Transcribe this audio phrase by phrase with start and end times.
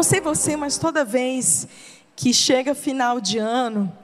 [0.00, 1.68] não sei você, mas toda vez
[2.16, 3.94] que chega final de ano,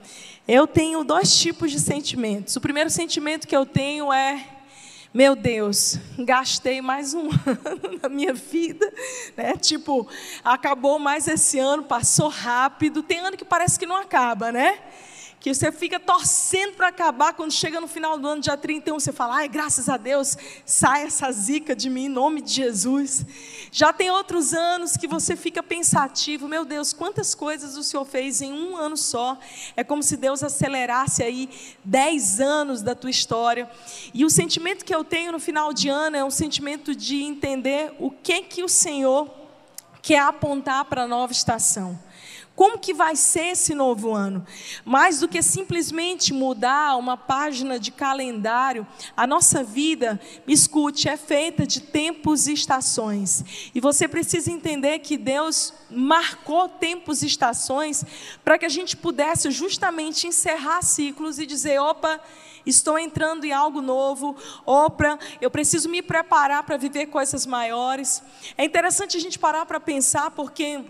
[0.46, 2.54] eu tenho dois tipos de sentimentos.
[2.54, 4.46] O primeiro sentimento que eu tenho é
[5.14, 7.30] meu Deus, gastei mais um
[7.64, 8.92] ano na minha vida,
[9.34, 9.54] né?
[9.56, 10.06] Tipo,
[10.44, 13.02] acabou mais esse ano, passou rápido.
[13.02, 14.78] Tem ano que parece que não acaba, né?
[15.46, 19.12] Que você fica torcendo para acabar, quando chega no final do ano, dia 31, você
[19.12, 23.24] fala, ai, graças a Deus, sai essa zica de mim, em nome de Jesus.
[23.70, 28.42] Já tem outros anos que você fica pensativo, meu Deus, quantas coisas o Senhor fez
[28.42, 29.38] em um ano só.
[29.76, 31.48] É como se Deus acelerasse aí
[31.84, 33.70] dez anos da tua história.
[34.12, 37.94] E o sentimento que eu tenho no final de ano é um sentimento de entender
[38.00, 39.30] o que que o Senhor
[40.02, 41.96] quer apontar para a nova estação.
[42.56, 44.44] Como que vai ser esse novo ano?
[44.82, 51.18] Mais do que simplesmente mudar uma página de calendário, a nossa vida, me escute, é
[51.18, 53.44] feita de tempos e estações.
[53.74, 58.02] E você precisa entender que Deus marcou tempos e estações
[58.42, 62.18] para que a gente pudesse justamente encerrar ciclos e dizer: opa,
[62.64, 64.34] estou entrando em algo novo,
[64.64, 68.22] opa, eu preciso me preparar para viver coisas maiores.
[68.56, 70.82] É interessante a gente parar para pensar, porque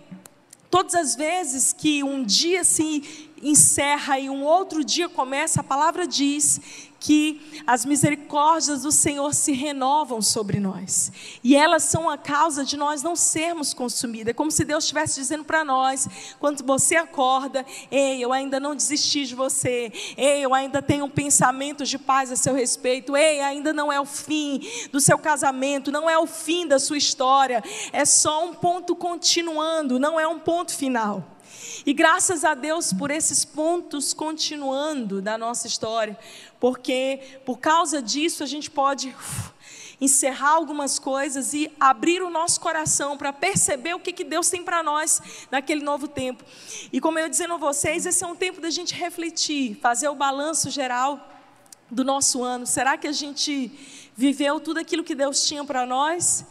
[0.71, 6.07] Todas as vezes que um dia se encerra e um outro dia começa, a palavra
[6.07, 6.61] diz
[6.99, 11.13] que as misericórdias do Senhor se renovam sobre nós.
[11.43, 14.31] E elas são a causa de nós não sermos consumidos.
[14.31, 16.09] É como se Deus estivesse dizendo para nós,
[16.41, 19.93] quando você acorda, ei, eu ainda não desisti de você.
[20.17, 23.17] Ei, eu ainda tenho pensamentos de paz a seu respeito.
[23.17, 24.61] Ei, ainda não é o fim
[24.91, 27.63] do seu casamento, não é o fim da sua história.
[27.93, 31.37] É só um ponto continuando, não é um ponto final.
[31.85, 36.19] E graças a Deus por esses pontos continuando da nossa história,
[36.67, 39.15] porque por causa disso a gente pode
[40.01, 44.65] encerrar algumas coisas e abrir o nosso coração para perceber o que, que Deus tem
[44.65, 46.43] para nós naquele novo tempo.
[46.93, 50.17] E como eu dizendo a vocês, esse é um tempo da gente refletir, fazer o
[50.17, 51.25] balanço geral
[51.89, 52.67] do nosso ano.
[52.67, 53.71] Será que a gente
[54.17, 56.45] viveu tudo aquilo que Deus tinha para nós?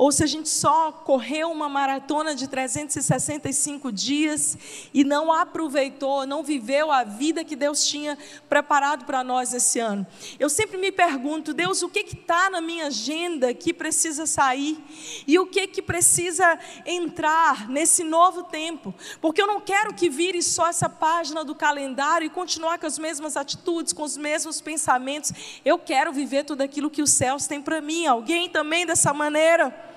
[0.00, 4.56] Ou se a gente só correu uma maratona de 365 dias
[4.94, 8.16] e não aproveitou, não viveu a vida que Deus tinha
[8.48, 10.06] preparado para nós esse ano.
[10.38, 14.82] Eu sempre me pergunto, Deus, o que está na minha agenda que precisa sair
[15.26, 18.94] e o que, que precisa entrar nesse novo tempo?
[19.20, 22.98] Porque eu não quero que vire só essa página do calendário e continuar com as
[22.98, 25.30] mesmas atitudes, com os mesmos pensamentos.
[25.62, 28.06] Eu quero viver tudo aquilo que os céus têm para mim.
[28.06, 29.89] Alguém também dessa maneira?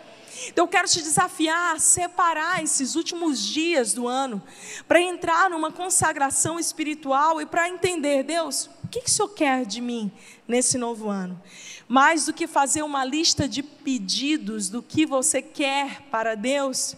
[0.48, 4.42] Então eu quero te desafiar a separar esses últimos dias do ano
[4.88, 9.66] para entrar numa consagração espiritual e para entender, Deus, o que, que o Senhor quer
[9.66, 10.12] de mim
[10.48, 11.42] nesse novo ano?
[11.88, 16.96] Mais do que fazer uma lista de pedidos do que você quer para Deus,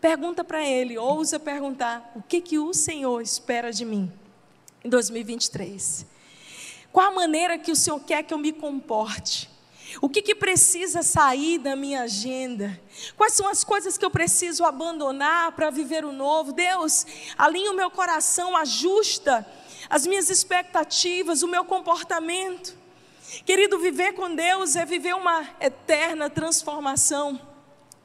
[0.00, 4.12] pergunta para Ele, ousa perguntar: o que, que o Senhor espera de mim
[4.84, 6.06] em 2023?
[6.92, 9.53] Qual a maneira que o Senhor quer que eu me comporte?
[10.00, 12.80] O que, que precisa sair da minha agenda?
[13.16, 16.52] Quais são as coisas que eu preciso abandonar para viver o novo?
[16.52, 17.06] Deus,
[17.36, 19.46] alinha o meu coração, ajusta
[19.88, 22.76] as minhas expectativas, o meu comportamento.
[23.44, 27.40] Querido, viver com Deus é viver uma eterna transformação.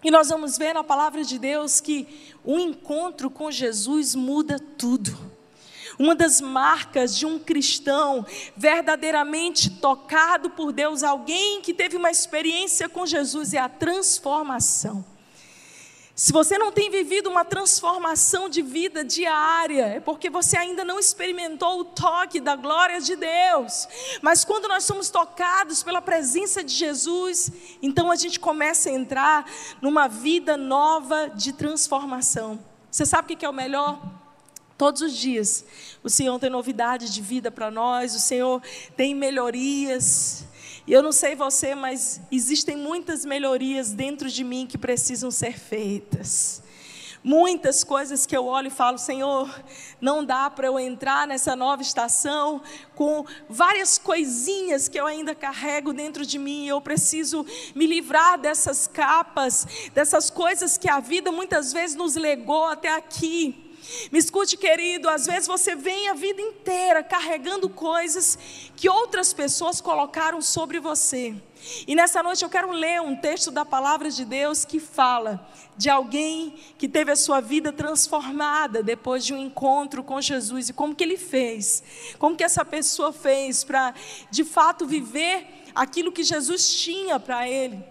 [0.04, 2.08] E nós vamos ver na palavra de Deus que
[2.44, 5.39] o encontro com Jesus muda tudo.
[5.98, 12.88] Uma das marcas de um cristão verdadeiramente tocado por Deus, alguém que teve uma experiência
[12.88, 15.04] com Jesus, é a transformação.
[16.20, 21.00] Se você não tem vivido uma transformação de vida diária, é porque você ainda não
[21.00, 23.88] experimentou o toque da glória de Deus.
[24.22, 27.50] Mas quando nós somos tocados pela presença de Jesus,
[27.82, 29.50] então a gente começa a entrar
[29.82, 32.60] numa vida nova de transformação.
[32.92, 34.19] Você sabe o que é o melhor?
[34.80, 35.66] Todos os dias,
[36.02, 38.62] o Senhor tem novidade de vida para nós, o Senhor
[38.96, 40.46] tem melhorias.
[40.88, 45.60] E eu não sei você, mas existem muitas melhorias dentro de mim que precisam ser
[45.60, 46.64] feitas.
[47.22, 49.54] Muitas coisas que eu olho e falo, Senhor,
[50.00, 52.62] não dá para eu entrar nessa nova estação
[52.96, 56.66] com várias coisinhas que eu ainda carrego dentro de mim.
[56.66, 57.46] Eu preciso
[57.76, 63.69] me livrar dessas capas, dessas coisas que a vida muitas vezes nos legou até aqui.
[64.12, 68.38] Me escute, querido, às vezes você vem a vida inteira carregando coisas
[68.76, 71.36] que outras pessoas colocaram sobre você.
[71.86, 75.90] E nessa noite eu quero ler um texto da palavra de Deus que fala de
[75.90, 80.96] alguém que teve a sua vida transformada depois de um encontro com Jesus e como
[80.96, 81.84] que ele fez,
[82.18, 83.94] como que essa pessoa fez para
[84.32, 85.46] de fato viver
[85.76, 87.84] aquilo que Jesus tinha para ele.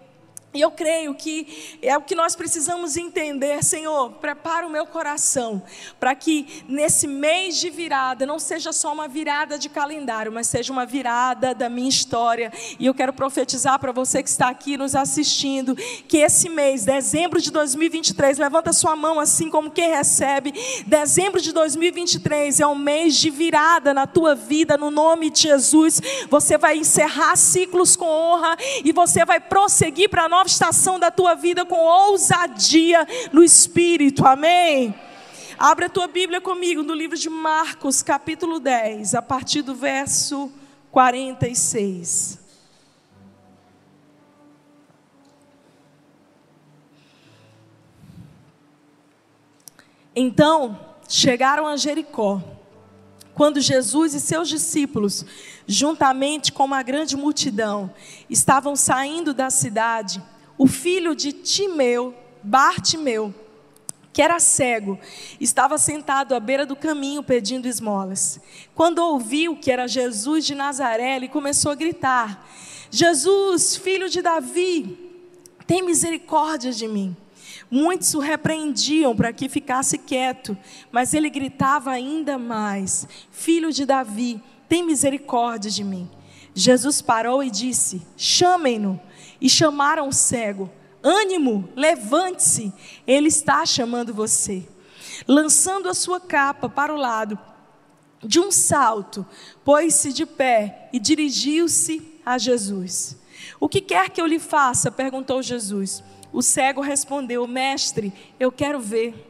[0.55, 4.13] E eu creio que é o que nós precisamos entender, Senhor.
[4.13, 5.63] Prepara o meu coração
[6.01, 10.73] para que nesse mês de virada não seja só uma virada de calendário, mas seja
[10.73, 12.51] uma virada da minha história.
[12.81, 17.43] E eu quero profetizar para você que está aqui nos assistindo que esse mês, dezembro
[17.43, 20.55] de 2023, levanta sua mão assim como quem recebe.
[20.87, 26.01] Dezembro de 2023 é um mês de virada na tua vida, no nome de Jesus.
[26.31, 31.11] Você vai encerrar ciclos com honra e você vai prosseguir para nós nova estação da
[31.11, 34.95] tua vida com ousadia no Espírito, amém?
[35.59, 40.53] Abra a tua Bíblia comigo no livro de Marcos, capítulo 10, a partir do verso
[40.93, 42.39] 46.
[50.15, 52.41] Então chegaram a Jericó.
[53.39, 55.25] Quando Jesus e seus discípulos,
[55.65, 57.89] juntamente com uma grande multidão,
[58.29, 60.21] estavam saindo da cidade,
[60.59, 62.13] o filho de Timeu,
[62.43, 63.33] Bartimeu,
[64.13, 64.99] que era cego,
[65.41, 68.41] estava sentado à beira do caminho pedindo esmolas.
[68.75, 72.45] Quando ouviu que era Jesus de Nazaré, ele começou a gritar:
[72.91, 74.99] Jesus, filho de Davi,
[75.65, 77.17] tem misericórdia de mim.
[77.71, 80.57] Muitos o repreendiam para que ficasse quieto,
[80.91, 86.09] mas ele gritava ainda mais: Filho de Davi, tem misericórdia de mim.
[86.55, 89.01] Jesus parou e disse: Chamem-no.
[89.41, 90.71] E chamaram o cego:
[91.03, 92.73] Ânimo, levante-se,
[93.07, 94.67] ele está chamando você.
[95.27, 97.39] Lançando a sua capa para o lado,
[98.23, 99.27] de um salto,
[99.65, 103.17] pôs-se de pé e dirigiu-se a Jesus.
[103.61, 104.91] O que quer que eu lhe faça?
[104.91, 106.03] perguntou Jesus.
[106.33, 109.27] O cego respondeu: Mestre, eu quero ver.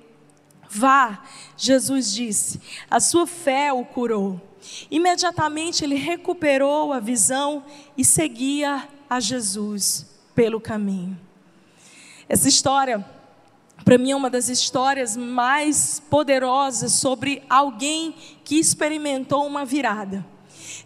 [0.71, 1.23] Vá,
[1.57, 2.61] Jesus disse,
[2.91, 4.39] a sua fé o curou.
[4.91, 7.65] Imediatamente ele recuperou a visão
[7.97, 11.19] e seguia a Jesus pelo caminho.
[12.29, 13.03] Essa história,
[13.83, 18.15] para mim, é uma das histórias mais poderosas sobre alguém
[18.45, 20.25] que experimentou uma virada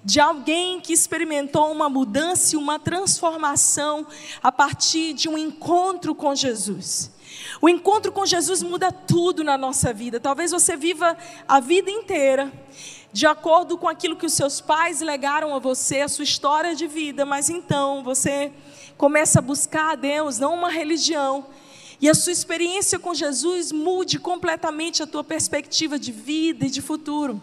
[0.04, 4.06] de alguém que experimentou uma mudança e uma transformação
[4.42, 7.10] a partir de um encontro com Jesus.
[7.60, 10.18] O encontro com Jesus muda tudo na nossa vida.
[10.18, 11.16] Talvez você viva
[11.46, 12.52] a vida inteira
[13.12, 16.86] de acordo com aquilo que os seus pais legaram a você, a sua história de
[16.86, 18.50] vida, mas então você
[18.96, 21.46] começa a buscar a Deus, não uma religião,
[22.00, 26.80] e a sua experiência com Jesus mude completamente a tua perspectiva de vida e de
[26.80, 27.40] futuro.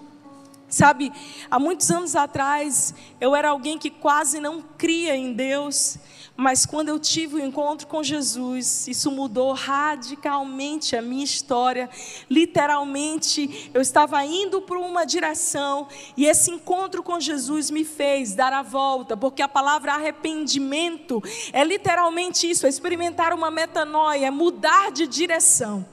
[0.69, 1.11] Sabe,
[1.49, 5.97] há muitos anos atrás, eu era alguém que quase não cria em Deus,
[6.37, 11.89] mas quando eu tive o um encontro com Jesus, isso mudou radicalmente a minha história.
[12.29, 18.53] Literalmente, eu estava indo para uma direção e esse encontro com Jesus me fez dar
[18.53, 21.21] a volta, porque a palavra arrependimento
[21.51, 25.83] é literalmente isso, é experimentar uma metanoia, é mudar de direção.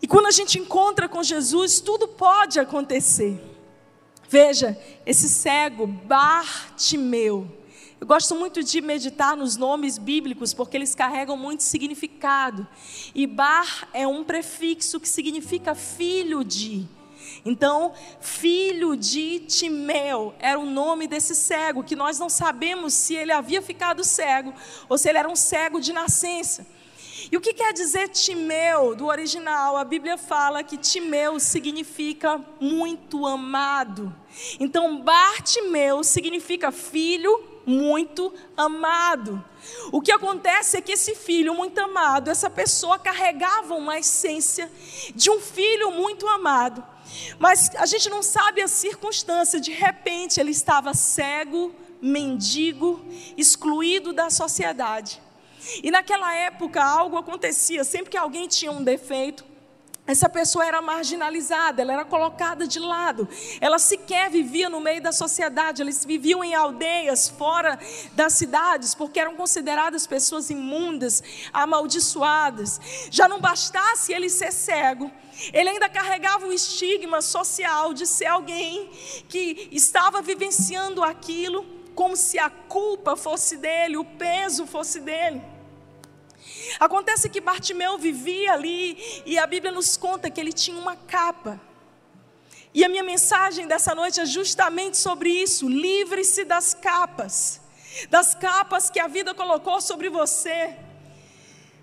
[0.00, 3.47] E quando a gente encontra com Jesus, tudo pode acontecer.
[4.28, 7.50] Veja, esse cego, Bartimeu.
[7.98, 12.66] Eu gosto muito de meditar nos nomes bíblicos porque eles carregam muito significado.
[13.14, 16.86] E Bar é um prefixo que significa filho de.
[17.44, 23.32] Então, filho de Timeu era o nome desse cego, que nós não sabemos se ele
[23.32, 24.52] havia ficado cego
[24.88, 26.66] ou se ele era um cego de nascença.
[27.30, 29.76] E o que quer dizer Timeu do original?
[29.76, 34.14] A Bíblia fala que Timeu significa muito amado.
[34.58, 39.44] Então, Bartimeu significa filho muito amado.
[39.92, 44.70] O que acontece é que esse filho muito amado, essa pessoa carregava uma essência
[45.14, 46.82] de um filho muito amado.
[47.38, 53.04] Mas a gente não sabe a circunstância, de repente ele estava cego, mendigo,
[53.36, 55.20] excluído da sociedade.
[55.82, 59.44] E naquela época algo acontecia, sempre que alguém tinha um defeito,
[60.08, 63.28] essa pessoa era marginalizada, ela era colocada de lado,
[63.60, 67.78] ela sequer vivia no meio da sociedade, eles viviam em aldeias fora
[68.14, 71.22] das cidades, porque eram consideradas pessoas imundas,
[71.52, 72.80] amaldiçoadas.
[73.10, 75.12] Já não bastasse ele ser cego,
[75.52, 78.88] ele ainda carregava o estigma social de ser alguém
[79.28, 85.42] que estava vivenciando aquilo como se a culpa fosse dele, o peso fosse dele.
[86.78, 91.60] Acontece que Bartimeu vivia ali e a Bíblia nos conta que ele tinha uma capa.
[92.72, 97.60] E a minha mensagem dessa noite é justamente sobre isso: livre-se das capas,
[98.08, 100.76] das capas que a vida colocou sobre você.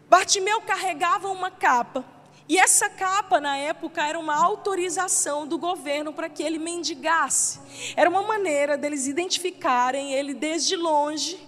[0.07, 2.05] Bartimeu carregava uma capa,
[2.48, 7.60] e essa capa, na época, era uma autorização do governo para que ele mendigasse.
[7.96, 11.40] Era uma maneira deles identificarem ele desde longe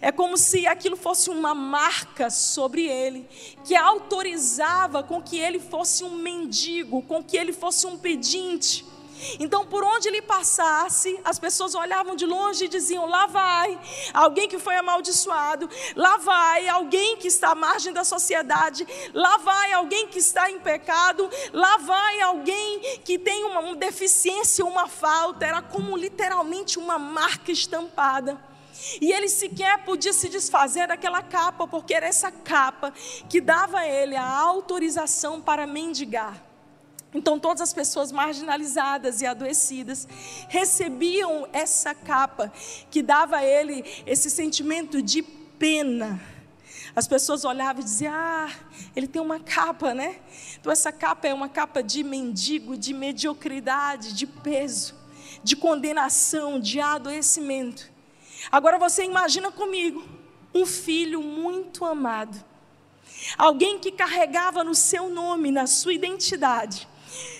[0.00, 3.26] É como se aquilo fosse uma marca sobre ele,
[3.64, 8.84] que autorizava com que ele fosse um mendigo, com que ele fosse um pedinte.
[9.38, 13.78] Então, por onde ele passasse, as pessoas olhavam de longe e diziam: lá vai
[14.12, 19.72] alguém que foi amaldiçoado, lá vai alguém que está à margem da sociedade, lá vai
[19.72, 25.46] alguém que está em pecado, lá vai alguém que tem uma, uma deficiência, uma falta.
[25.46, 28.38] Era como literalmente uma marca estampada.
[29.00, 32.92] E ele sequer podia se desfazer daquela capa, porque era essa capa
[33.28, 36.47] que dava a ele a autorização para mendigar.
[37.14, 40.06] Então, todas as pessoas marginalizadas e adoecidas
[40.48, 42.52] recebiam essa capa
[42.90, 46.20] que dava a ele esse sentimento de pena.
[46.94, 48.50] As pessoas olhavam e diziam: Ah,
[48.94, 50.18] ele tem uma capa, né?
[50.60, 54.94] Então, essa capa é uma capa de mendigo, de mediocridade, de peso,
[55.42, 57.90] de condenação, de adoecimento.
[58.52, 60.04] Agora você imagina comigo
[60.54, 62.42] um filho muito amado,
[63.36, 66.88] alguém que carregava no seu nome, na sua identidade,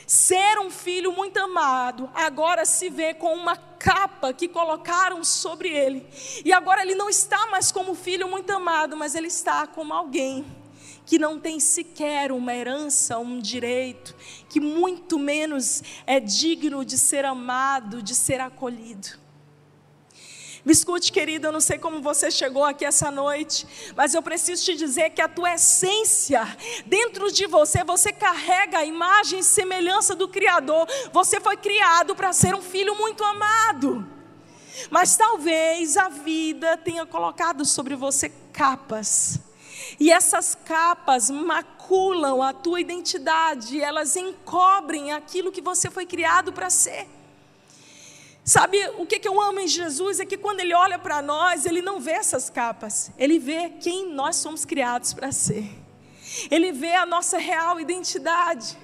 [0.06, 6.06] Ser um filho muito amado, agora se vê com uma capa que colocaram sobre ele.
[6.44, 10.44] E agora ele não está mais como filho muito amado, mas ele está como alguém
[11.04, 14.14] que não tem sequer uma herança, um direito,
[14.50, 19.08] que muito menos é digno de ser amado, de ser acolhido.
[20.68, 24.62] Me escute, querido, eu não sei como você chegou aqui essa noite, mas eu preciso
[24.62, 26.46] te dizer que a tua essência,
[26.84, 30.86] dentro de você, você carrega a imagem e semelhança do Criador.
[31.10, 34.06] Você foi criado para ser um filho muito amado.
[34.90, 39.40] Mas talvez a vida tenha colocado sobre você capas.
[39.98, 46.68] E essas capas maculam a tua identidade, elas encobrem aquilo que você foi criado para
[46.68, 47.17] ser.
[48.48, 50.20] Sabe o que, eu amo em Jesus?
[50.20, 54.10] É que quando Ele olha para nós, Ele não vê essas capas, Ele vê quem
[54.10, 55.68] nós somos criados para ser.
[56.50, 58.74] Ele vê a nossa real identidade.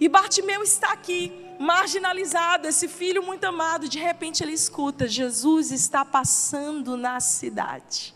[0.00, 3.88] E Bartimeu está aqui, marginalizado, esse filho muito amado.
[3.88, 8.12] De repente ele escuta: Jesus está passando na cidade.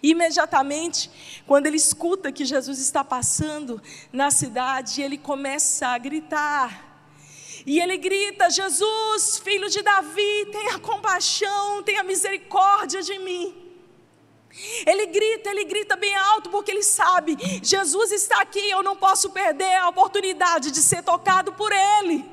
[0.00, 1.10] Imediatamente,
[1.44, 6.89] quando ele escuta que Jesus está passando na cidade, ele começa a gritar.
[7.66, 13.56] E ele grita: Jesus, filho de Davi, tenha compaixão, tenha misericórdia de mim.
[14.84, 19.30] Ele grita, ele grita bem alto, porque ele sabe: Jesus está aqui, eu não posso
[19.30, 22.24] perder a oportunidade de ser tocado por Ele.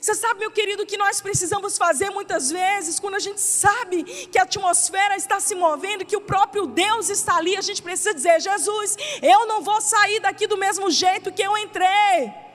[0.00, 4.38] Você sabe, meu querido, que nós precisamos fazer muitas vezes, quando a gente sabe que
[4.38, 8.40] a atmosfera está se movendo, que o próprio Deus está ali, a gente precisa dizer:
[8.40, 12.45] Jesus, eu não vou sair daqui do mesmo jeito que eu entrei.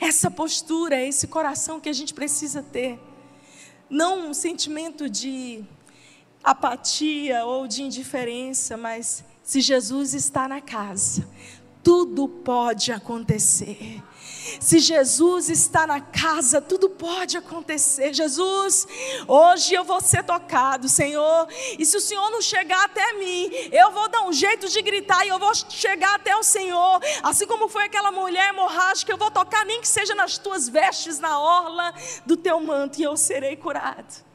[0.00, 3.00] Essa postura, esse coração que a gente precisa ter.
[3.90, 5.64] Não um sentimento de
[6.42, 11.26] apatia ou de indiferença, mas se Jesus está na casa,
[11.82, 14.02] tudo pode acontecer.
[14.60, 18.12] Se Jesus está na casa, tudo pode acontecer.
[18.12, 18.86] Jesus,
[19.26, 21.48] hoje eu vou ser tocado, Senhor.
[21.78, 25.24] E se o Senhor não chegar até mim, eu vou dar um jeito de gritar
[25.24, 27.00] e eu vou chegar até o Senhor.
[27.22, 31.18] Assim como foi aquela mulher hemorrágica, eu vou tocar nem que seja nas tuas vestes,
[31.18, 31.94] na orla
[32.24, 34.27] do teu manto, e eu serei curado.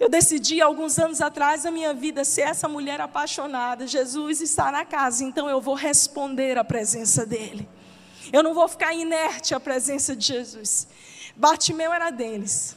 [0.00, 3.86] Eu decidi alguns anos atrás a minha vida ser essa mulher apaixonada.
[3.86, 7.68] Jesus está na casa, então eu vou responder à presença dEle.
[8.32, 10.88] Eu não vou ficar inerte à presença de Jesus.
[11.36, 12.74] Bartimeu era deles.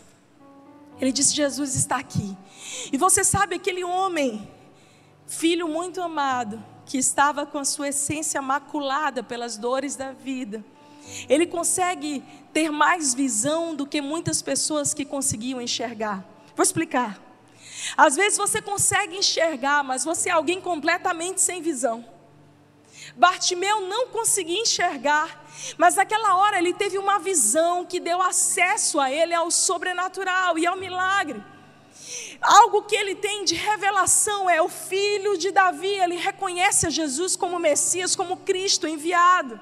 [1.00, 2.36] Ele disse: Jesus está aqui.
[2.92, 4.46] E você sabe aquele homem,
[5.25, 10.62] filho muito amado, que estava com a sua essência maculada pelas dores da vida.
[11.30, 16.33] Ele consegue ter mais visão do que muitas pessoas que conseguiam enxergar.
[16.55, 17.19] Vou explicar.
[17.98, 22.05] Às vezes você consegue enxergar, mas você é alguém completamente sem visão.
[23.15, 25.45] Bartimeu não conseguia enxergar,
[25.77, 30.65] mas naquela hora ele teve uma visão que deu acesso a ele ao sobrenatural e
[30.65, 31.43] ao milagre.
[32.41, 37.36] Algo que ele tem de revelação é o filho de Davi, ele reconhece a Jesus
[37.36, 39.60] como Messias, como Cristo enviado.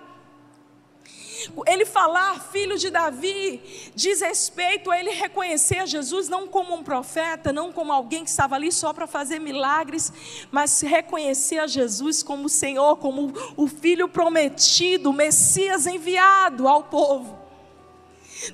[1.68, 7.52] Ele falar filho de Davi diz respeito a ele reconhecer Jesus não como um profeta,
[7.52, 10.12] não como alguém que estava ali só para fazer milagres,
[10.52, 17.41] mas reconhecer a Jesus como Senhor, como o filho prometido, o Messias enviado ao povo.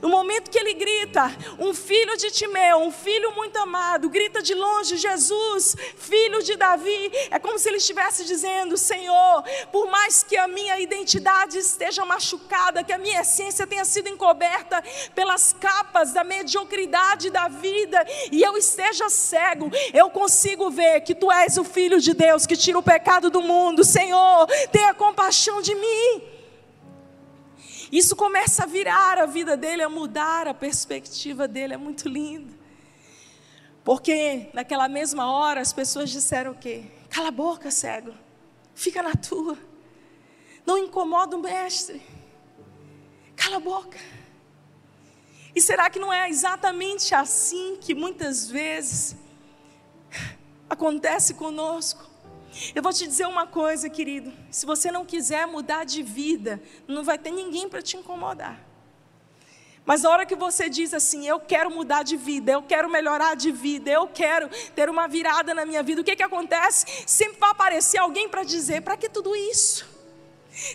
[0.02, 4.54] No momento que ele grita, um filho de Timeu, um filho muito amado, grita de
[4.54, 10.38] longe, Jesus, filho de Davi, é como se ele estivesse dizendo: Senhor, por mais que
[10.38, 14.84] a minha identidade esteja machucada, que a minha essência tenha sido encoberta
[15.16, 21.32] pelas capas da mediocridade da vida e eu esteja cego, eu consigo ver que tu
[21.32, 23.84] és o filho de Deus que tira o pecado do mundo.
[23.84, 26.37] Senhor, tenha compaixão de mim.
[27.92, 32.54] Isso começa a virar a vida dele, a mudar a perspectiva dele, é muito lindo.
[33.84, 36.86] Porque naquela mesma hora as pessoas disseram o quê?
[37.10, 38.14] Cala a boca, cego.
[38.76, 39.58] Fica na tua.
[40.66, 42.02] Não incomoda o mestre.
[43.36, 43.98] Cala a boca.
[45.56, 49.16] E será que não é exatamente assim que muitas vezes
[50.70, 52.17] acontece conosco?
[52.74, 54.32] Eu vou te dizer uma coisa, querido.
[54.52, 58.68] Se você não quiser mudar de vida, não vai ter ninguém para te incomodar.
[59.86, 63.36] Mas na hora que você diz assim, eu quero mudar de vida, eu quero melhorar
[63.36, 66.86] de vida, eu quero ter uma virada na minha vida, o que, que acontece?
[67.06, 69.97] Sempre vai aparecer alguém para dizer: para que tudo isso?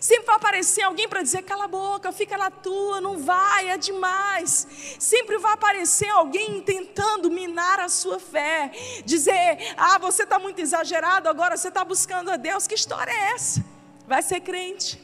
[0.00, 3.76] Sempre vai aparecer alguém para dizer: cala a boca, fica na tua, não vai, é
[3.76, 4.66] demais.
[4.98, 8.70] Sempre vai aparecer alguém tentando minar a sua fé,
[9.04, 12.66] dizer: ah, você está muito exagerado, agora você está buscando a Deus.
[12.66, 13.64] Que história é essa?
[14.06, 15.02] Vai ser crente.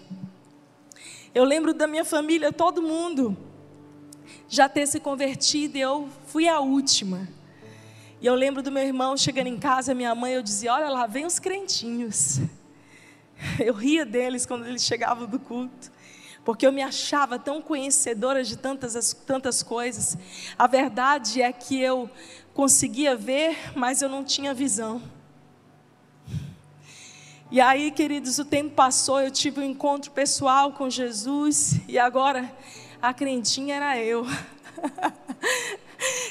[1.35, 3.37] Eu lembro da minha família, todo mundo
[4.49, 7.28] já ter se convertido e eu fui a última.
[8.20, 11.04] E eu lembro do meu irmão chegando em casa, minha mãe, eu dizia: olha lá,
[11.08, 12.40] vem os crentinhos.
[13.59, 15.90] Eu ria deles quando eles chegavam do culto,
[16.45, 20.16] porque eu me achava tão conhecedora de tantas, tantas coisas.
[20.59, 22.11] A verdade é que eu
[22.54, 25.02] conseguia ver, mas eu não tinha visão.
[27.50, 32.50] E aí, queridos, o tempo passou, eu tive um encontro pessoal com Jesus, e agora
[33.00, 34.26] a crentinha era eu.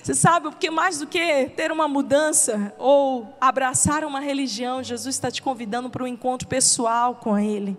[0.08, 5.30] Você sabe, porque mais do que ter uma mudança ou abraçar uma religião, Jesus está
[5.30, 7.76] te convidando para um encontro pessoal com Ele.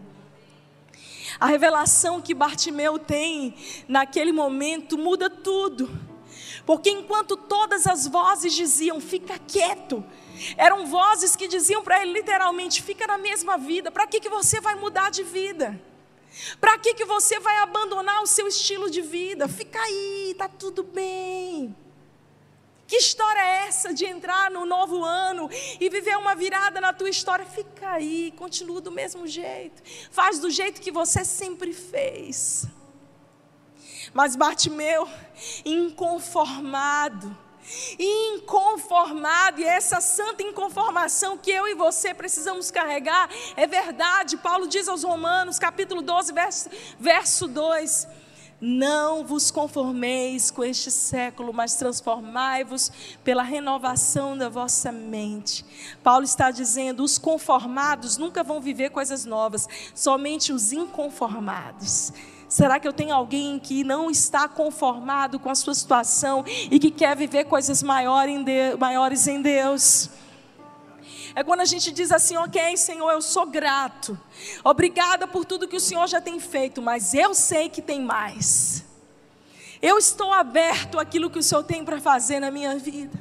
[1.41, 3.55] A revelação que Bartimeu tem
[3.89, 5.89] naquele momento muda tudo.
[6.67, 10.05] Porque enquanto todas as vozes diziam, fica quieto,
[10.59, 14.61] eram vozes que diziam para ele literalmente, fica na mesma vida, para que, que você
[14.61, 15.81] vai mudar de vida?
[16.61, 19.49] Para que, que você vai abandonar o seu estilo de vida?
[19.49, 21.75] Fica aí, está tudo bem.
[22.89, 27.11] Que história é essa de entrar no novo ano e viver uma virada na tua
[27.11, 27.45] história?
[27.45, 29.83] Fica aí, continua do mesmo jeito.
[30.11, 32.65] Faz do jeito que você sempre fez.
[34.15, 35.07] Mas Bartimeu,
[35.67, 37.37] inconformado,
[37.99, 44.39] inconformado, e essa santa inconformação que eu e você precisamos carregar, é verdade.
[44.39, 48.09] Paulo diz aos Romanos, capítulo 12, verso, verso 2
[48.61, 52.91] não vos conformeis com este século, mas transformai-vos
[53.23, 55.65] pela renovação da vossa mente.
[56.03, 62.13] Paulo está dizendo: os conformados nunca vão viver coisas novas, somente os inconformados.
[62.49, 66.91] Será que eu tenho alguém que não está conformado com a sua situação e que
[66.91, 70.11] quer viver coisas maiores em Deus?
[71.39, 74.19] É quando a gente diz assim: Ok, Senhor, eu sou grato.
[74.65, 78.85] Obrigada por tudo que o Senhor já tem feito, mas eu sei que tem mais.
[79.81, 83.17] Eu estou aberto àquilo que o Senhor tem para fazer na minha vida.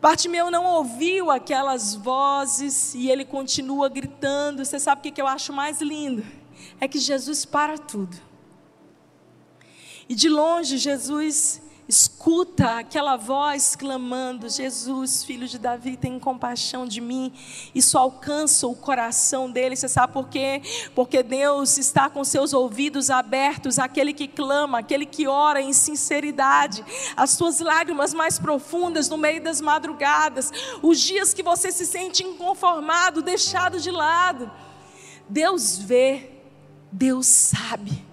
[0.00, 4.64] Bartimeu não ouviu aquelas vozes e ele continua gritando.
[4.64, 6.26] Você sabe o que eu acho mais lindo?
[6.80, 8.16] É que Jesus para tudo.
[10.08, 17.00] E de longe, Jesus escuta aquela voz clamando: Jesus, filho de Davi, tem compaixão de
[17.00, 17.32] mim.
[17.74, 19.76] Isso alcança o coração dele.
[19.76, 20.62] Você sabe por quê?
[20.94, 26.84] Porque Deus está com seus ouvidos abertos àquele que clama, aquele que ora em sinceridade.
[27.16, 32.22] As suas lágrimas mais profundas no meio das madrugadas, os dias que você se sente
[32.22, 34.50] inconformado, deixado de lado.
[35.28, 36.30] Deus vê,
[36.90, 38.04] Deus sabe.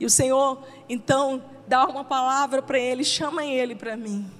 [0.00, 4.30] E o Senhor, então, dá uma palavra para ele, chama ele para mim.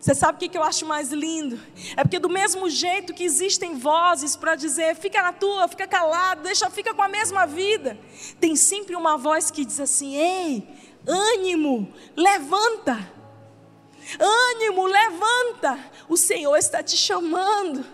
[0.00, 1.60] Você sabe o que eu acho mais lindo?
[1.94, 6.42] É porque do mesmo jeito que existem vozes para dizer, fica na tua, fica calado,
[6.42, 7.98] deixa, fica com a mesma vida,
[8.40, 10.66] tem sempre uma voz que diz assim: ei,
[11.06, 13.12] ânimo, levanta,
[14.18, 17.84] ânimo, levanta, o Senhor está te chamando.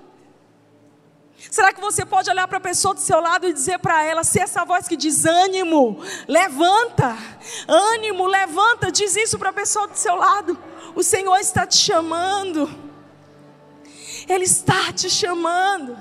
[1.50, 4.24] Será que você pode olhar para a pessoa do seu lado e dizer para ela,
[4.24, 7.16] se essa voz que diz ânimo, levanta,
[7.68, 10.58] ânimo, levanta, diz isso para a pessoa do seu lado.
[10.94, 12.68] O Senhor está te chamando.
[14.28, 15.96] Ele está te chamando.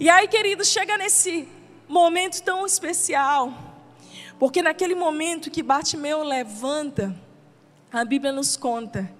[0.00, 1.48] E aí, querido, chega nesse
[1.86, 3.52] momento tão especial.
[4.38, 7.14] Porque naquele momento que Bartimeu levanta,
[7.92, 9.10] a Bíblia nos conta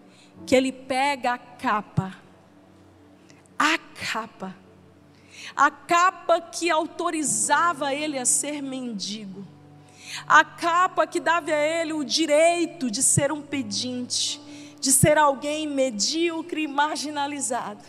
[0.45, 2.17] que ele pega a capa,
[3.59, 4.55] a capa,
[5.57, 9.47] a capa que autorizava ele a ser mendigo,
[10.27, 14.41] a capa que dava a ele o direito de ser um pedinte,
[14.81, 17.83] de ser alguém medíocre e marginalizado.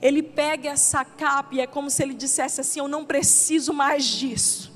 [0.00, 4.04] Ele pega essa capa e é como se ele dissesse assim: Eu não preciso mais
[4.04, 4.75] disso.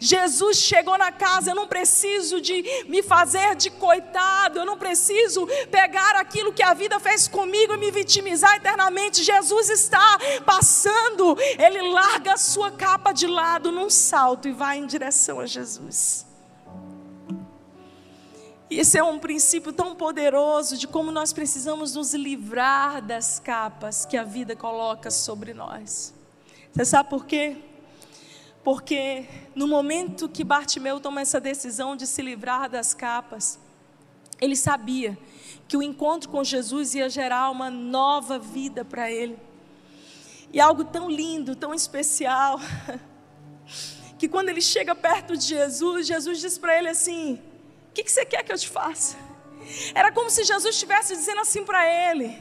[0.00, 5.46] Jesus chegou na casa, eu não preciso de me fazer de coitado, eu não preciso
[5.70, 9.22] pegar aquilo que a vida fez comigo e me vitimizar eternamente.
[9.22, 14.86] Jesus está passando, ele larga a sua capa de lado num salto e vai em
[14.86, 16.26] direção a Jesus.
[18.70, 24.16] Esse é um princípio tão poderoso de como nós precisamos nos livrar das capas que
[24.16, 26.14] a vida coloca sobre nós.
[26.72, 27.56] Você sabe por quê?
[28.64, 33.58] Porque no momento que Bartimeu toma essa decisão de se livrar das capas,
[34.40, 35.18] ele sabia
[35.68, 39.38] que o encontro com Jesus ia gerar uma nova vida para ele.
[40.50, 42.58] E algo tão lindo, tão especial,
[44.18, 47.34] que quando ele chega perto de Jesus, Jesus diz para ele assim:
[47.90, 49.16] O que, que você quer que eu te faça?
[49.94, 52.38] Era como se Jesus estivesse dizendo assim para ele: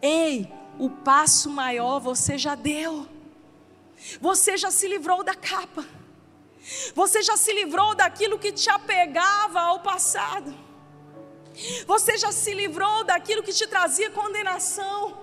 [0.00, 0.48] Ei,
[0.78, 3.15] o passo maior você já deu.
[4.20, 5.84] Você já se livrou da capa.
[6.94, 10.54] Você já se livrou daquilo que te apegava ao passado.
[11.86, 15.18] Você já se livrou daquilo que te trazia condenação.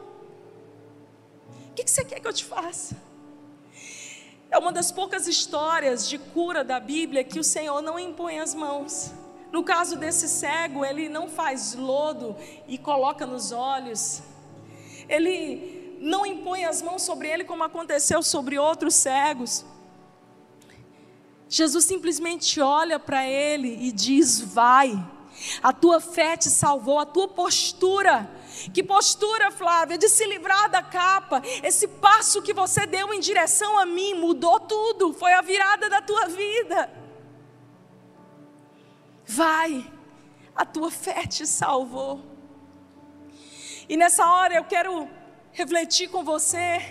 [1.70, 2.96] O que você quer que eu te faça?
[4.50, 8.54] É uma das poucas histórias de cura da Bíblia que o Senhor não impõe as
[8.54, 9.12] mãos.
[9.52, 12.36] No caso desse cego, ele não faz lodo
[12.68, 14.22] e coloca nos olhos.
[15.10, 19.66] Ele não impõe as mãos sobre ele como aconteceu sobre outros cegos.
[21.48, 24.92] Jesus simplesmente olha para ele e diz: Vai,
[25.62, 28.30] a tua fé te salvou, a tua postura.
[28.74, 31.42] Que postura, Flávia, de se livrar da capa.
[31.64, 36.02] Esse passo que você deu em direção a mim mudou tudo, foi a virada da
[36.02, 36.92] tua vida.
[39.26, 39.90] Vai,
[40.54, 42.22] a tua fé te salvou.
[43.88, 45.10] E nessa hora eu quero
[45.54, 46.82] refletir com você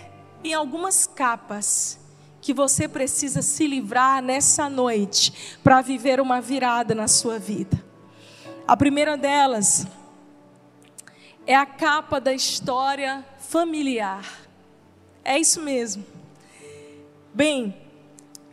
[0.43, 1.99] em algumas capas
[2.41, 7.83] que você precisa se livrar nessa noite para viver uma virada na sua vida.
[8.67, 9.85] A primeira delas
[11.45, 14.25] é a capa da história familiar.
[15.23, 16.05] É isso mesmo.
[17.33, 17.75] Bem,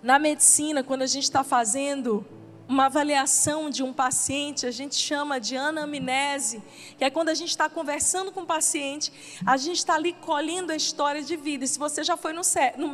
[0.02, 2.24] na medicina, quando a gente está fazendo
[2.70, 6.62] uma avaliação de um paciente, a gente chama de anamnese,
[6.96, 9.12] que é quando a gente está conversando com o paciente,
[9.44, 11.64] a gente está ali colhendo a história de vida.
[11.64, 12.42] E se você já foi no,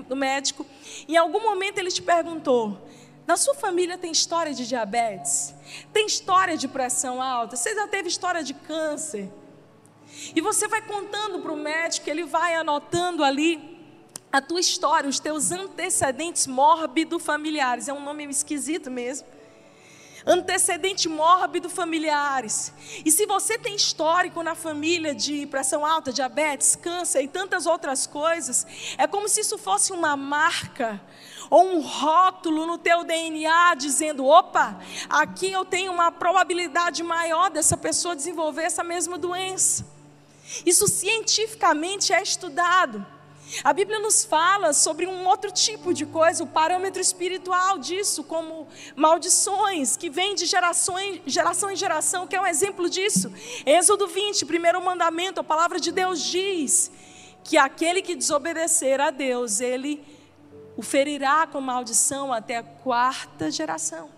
[0.09, 0.65] no médico,
[1.07, 2.89] em algum momento ele te perguntou:
[3.27, 5.55] na sua família tem história de diabetes?
[5.93, 7.55] Tem história de pressão alta?
[7.55, 9.31] Você já teve história de câncer?
[10.35, 13.77] E você vai contando para o médico, ele vai anotando ali
[14.33, 17.89] a tua história, os teus antecedentes mórbido familiares.
[17.89, 19.36] É um nome esquisito mesmo
[20.27, 22.73] antecedente mórbido familiares.
[23.05, 28.07] E se você tem histórico na família de pressão alta, diabetes, câncer e tantas outras
[28.07, 28.67] coisas,
[28.99, 31.01] é como se isso fosse uma marca
[31.49, 37.77] ou um rótulo no teu DNA dizendo: opa, aqui eu tenho uma probabilidade maior dessa
[37.77, 39.87] pessoa desenvolver essa mesma doença.
[40.65, 43.16] Isso cientificamente é estudado.
[43.63, 48.67] A Bíblia nos fala sobre um outro tipo de coisa, o parâmetro espiritual disso, como
[48.95, 53.33] maldições que vêm de geração em, geração em geração, que é um exemplo disso.
[53.65, 56.91] Êxodo 20, primeiro mandamento, a palavra de Deus diz
[57.45, 60.03] que aquele que desobedecer a Deus, ele
[60.77, 64.16] o ferirá com maldição até a quarta geração.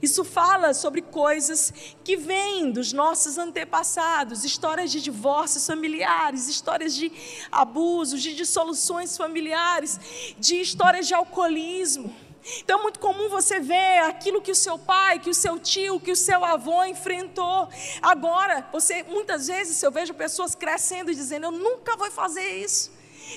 [0.00, 1.72] Isso fala sobre coisas
[2.04, 7.12] que vêm dos nossos antepassados, histórias de divórcios familiares, histórias de
[7.50, 12.14] abusos, de dissoluções familiares, de histórias de alcoolismo.
[12.58, 16.00] Então é muito comum você ver aquilo que o seu pai, que o seu tio,
[16.00, 17.68] que o seu avô enfrentou.
[18.00, 22.90] Agora, você muitas vezes eu vejo pessoas crescendo e dizendo: "Eu nunca vou fazer isso".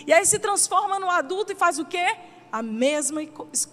[0.08, 2.18] E aí se transforma no adulto e faz o quê?
[2.56, 3.20] A mesma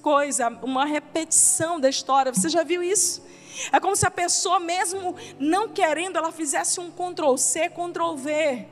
[0.03, 2.35] coisa, uma repetição da história.
[2.35, 3.23] Você já viu isso?
[3.71, 8.67] É como se a pessoa, mesmo não querendo, ela fizesse um Ctrl C, Ctrl V.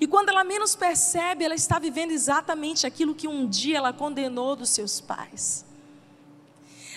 [0.00, 4.56] E quando ela menos percebe, ela está vivendo exatamente aquilo que um dia ela condenou
[4.56, 5.64] dos seus pais.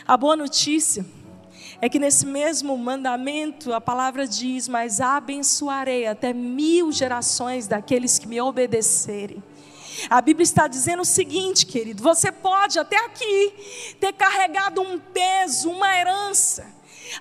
[0.08, 1.06] A boa notícia
[1.80, 8.28] é que nesse mesmo mandamento a palavra diz: Mas abençoarei até mil gerações daqueles que
[8.28, 9.43] me obedecerem.
[10.10, 15.69] A Bíblia está dizendo o seguinte, querido: você pode até aqui ter carregado um peso,
[15.69, 16.65] uma herança,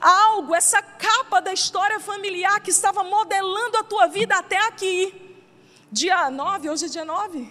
[0.01, 5.21] algo, essa capa da história familiar que estava modelando a tua vida até aqui.
[5.91, 7.49] Dia 9, hoje é dia 9?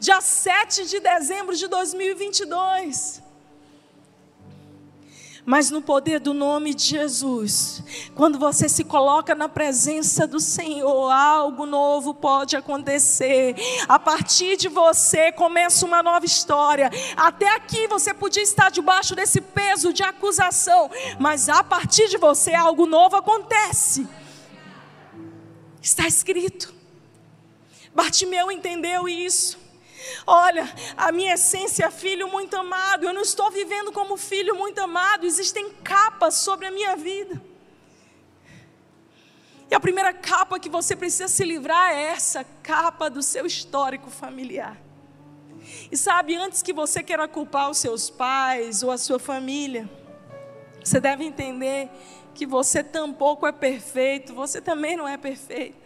[0.00, 3.25] Dia 7 de dezembro de 2022
[5.46, 7.80] mas no poder do nome de Jesus.
[8.16, 13.54] Quando você se coloca na presença do Senhor, algo novo pode acontecer.
[13.88, 16.90] A partir de você começa uma nova história.
[17.16, 22.52] Até aqui você podia estar debaixo desse peso de acusação, mas a partir de você
[22.52, 24.08] algo novo acontece.
[25.80, 26.74] Está escrito.
[27.94, 29.65] Bartimeu entendeu isso.
[30.26, 33.04] Olha, a minha essência é filho muito amado.
[33.04, 35.26] Eu não estou vivendo como filho muito amado.
[35.26, 37.40] Existem capas sobre a minha vida.
[39.70, 44.10] E a primeira capa que você precisa se livrar é essa capa do seu histórico
[44.10, 44.76] familiar.
[45.90, 49.90] E sabe, antes que você queira culpar os seus pais ou a sua família,
[50.82, 51.90] você deve entender
[52.32, 55.85] que você tampouco é perfeito, você também não é perfeito.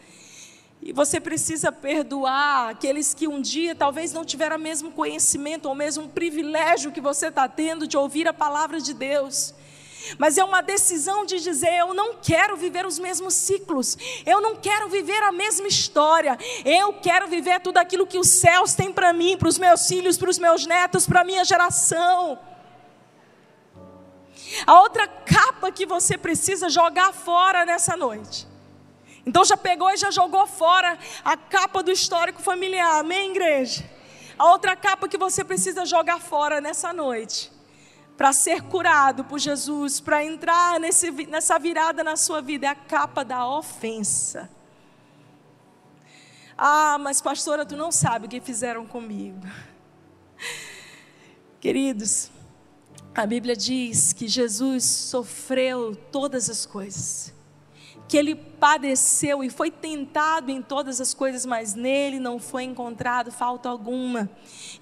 [0.82, 5.74] E você precisa perdoar aqueles que um dia talvez não tiveram o mesmo conhecimento ou
[5.74, 9.54] mesmo privilégio que você está tendo de ouvir a palavra de Deus.
[10.16, 14.56] Mas é uma decisão de dizer: eu não quero viver os mesmos ciclos, eu não
[14.56, 19.12] quero viver a mesma história, eu quero viver tudo aquilo que os céus têm para
[19.12, 22.38] mim, para os meus filhos, para os meus netos, para a minha geração.
[24.66, 28.49] A outra capa que você precisa jogar fora nessa noite
[29.30, 33.88] então já pegou e já jogou fora a capa do histórico familiar, amém, igreja?
[34.36, 37.52] A outra capa que você precisa jogar fora nessa noite,
[38.16, 42.74] para ser curado por Jesus, para entrar nesse, nessa virada na sua vida, é a
[42.74, 44.50] capa da ofensa.
[46.58, 49.46] Ah, mas pastora, tu não sabe o que fizeram comigo.
[51.60, 52.32] Queridos,
[53.14, 57.38] a Bíblia diz que Jesus sofreu todas as coisas
[58.10, 63.30] que ele padeceu e foi tentado em todas as coisas, mas nele não foi encontrado
[63.30, 64.28] falta alguma.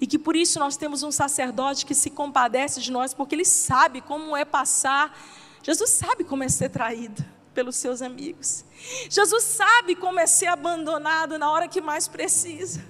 [0.01, 3.45] E que por isso nós temos um sacerdote que se compadece de nós, porque ele
[3.45, 5.15] sabe como é passar.
[5.61, 8.65] Jesus sabe como é ser traído pelos seus amigos.
[9.07, 12.83] Jesus sabe como é ser abandonado na hora que mais precisa.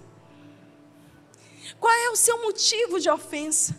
[1.82, 3.76] Qual é o seu motivo de ofensa?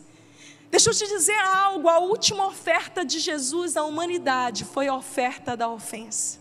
[0.71, 5.57] Deixa eu te dizer algo: a última oferta de Jesus à humanidade foi a oferta
[5.57, 6.40] da ofensa.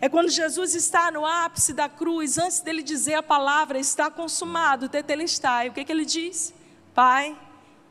[0.00, 4.88] É quando Jesus está no ápice da cruz, antes dele dizer a palavra, está consumado,
[4.88, 5.68] tetelestai.
[5.68, 6.52] O que, que ele diz?
[6.94, 7.38] Pai,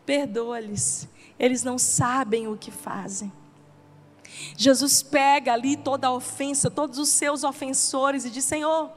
[0.05, 3.31] perdoa-lhes, eles não sabem o que fazem.
[4.55, 8.91] Jesus pega ali toda a ofensa, todos os seus ofensores e diz: Senhor,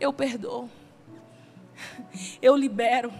[0.00, 0.68] eu perdoo,
[2.42, 3.12] eu libero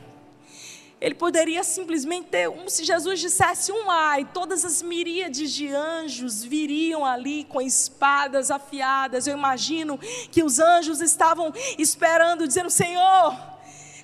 [1.01, 7.07] ele poderia simplesmente ter, se Jesus dissesse um ai, todas as miríades de anjos viriam
[7.07, 9.27] ali com espadas afiadas.
[9.27, 13.37] Eu imagino que os anjos estavam esperando, dizendo: Senhor,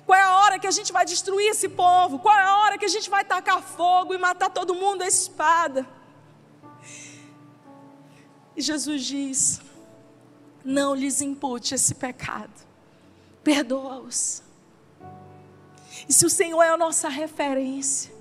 [0.05, 2.17] qual é a hora que a gente vai destruir esse povo?
[2.19, 5.07] Qual é a hora que a gente vai tacar fogo e matar todo mundo a
[5.07, 5.85] espada?
[8.55, 9.59] E Jesus diz:
[10.63, 12.53] Não lhes impute esse pecado,
[13.43, 14.44] perdoa-os
[16.07, 18.13] e se o Senhor é a nossa referência,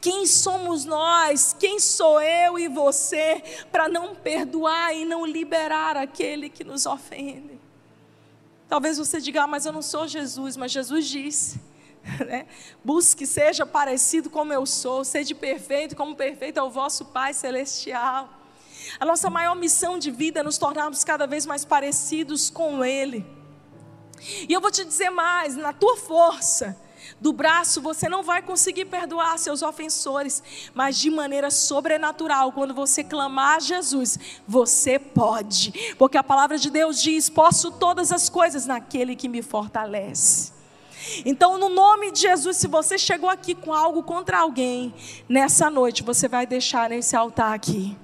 [0.00, 6.48] quem somos nós, quem sou eu e você, para não perdoar e não liberar aquele
[6.48, 7.60] que nos ofende?
[8.68, 11.60] Talvez você diga, ah, mas eu não sou Jesus, mas Jesus disse.
[12.26, 12.46] Né?
[12.82, 18.26] Busque, seja parecido como eu sou, seja perfeito como perfeito é o vosso Pai Celestial.
[18.98, 23.24] A nossa maior missão de vida é nos tornarmos cada vez mais parecidos com Ele.
[24.48, 26.76] E eu vou te dizer mais: na tua força,
[27.20, 30.42] do braço, você não vai conseguir perdoar seus ofensores,
[30.74, 36.70] mas de maneira sobrenatural, quando você clamar a Jesus, você pode, porque a palavra de
[36.70, 40.52] Deus diz: Posso todas as coisas naquele que me fortalece.
[41.24, 44.94] Então, no nome de Jesus, se você chegou aqui com algo contra alguém,
[45.28, 47.96] nessa noite você vai deixar nesse altar aqui.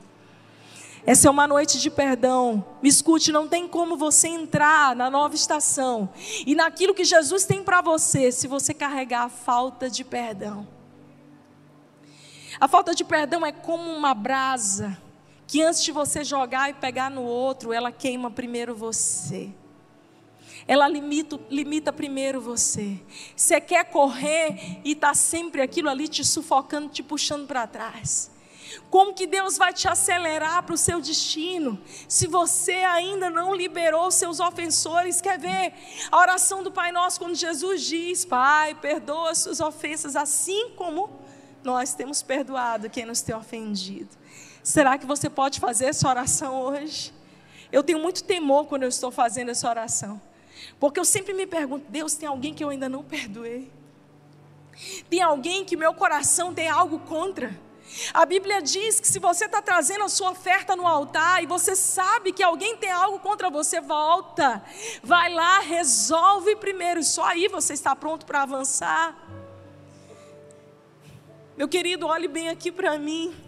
[1.07, 2.67] Essa é uma noite de perdão.
[2.83, 6.09] Me escute, não tem como você entrar na nova estação
[6.45, 10.67] e naquilo que Jesus tem para você se você carregar a falta de perdão.
[12.59, 15.01] A falta de perdão é como uma brasa
[15.47, 19.51] que antes de você jogar e pegar no outro, ela queima primeiro você.
[20.67, 23.01] Ela limita, limita primeiro você.
[23.37, 28.35] Você quer correr e está sempre aquilo ali te sufocando, te puxando para trás.
[28.91, 31.81] Como que Deus vai te acelerar para o seu destino?
[32.09, 35.75] Se você ainda não liberou seus ofensores, quer ver
[36.11, 41.11] a oração do Pai Nosso quando Jesus diz: Pai, perdoa as suas ofensas, assim como
[41.63, 44.11] nós temos perdoado quem nos tem ofendido.
[44.63, 47.13] Será que você pode fazer essa oração hoje?
[47.73, 50.21] Eu tenho muito temor quando eu estou fazendo essa oração,
[50.79, 53.71] porque eu sempre me pergunto: Deus, tem alguém que eu ainda não perdoei?
[55.09, 57.66] Tem alguém que meu coração tem algo contra?
[58.13, 61.75] A Bíblia diz que se você está trazendo a sua oferta no altar e você
[61.75, 64.63] sabe que alguém tem algo contra você, volta,
[65.03, 69.17] vai lá, resolve primeiro, só aí você está pronto para avançar.
[71.57, 73.46] Meu querido, olhe bem aqui para mim.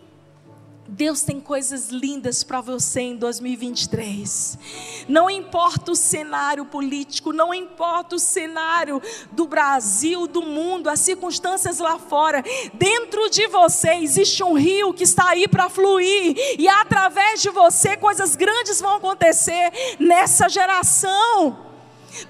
[0.91, 4.59] Deus tem coisas lindas para você em 2023.
[5.07, 11.79] Não importa o cenário político, não importa o cenário do Brasil, do mundo, as circunstâncias
[11.79, 12.43] lá fora.
[12.73, 17.95] Dentro de você existe um rio que está aí para fluir, e através de você
[17.95, 19.71] coisas grandes vão acontecer
[20.01, 21.67] nessa geração.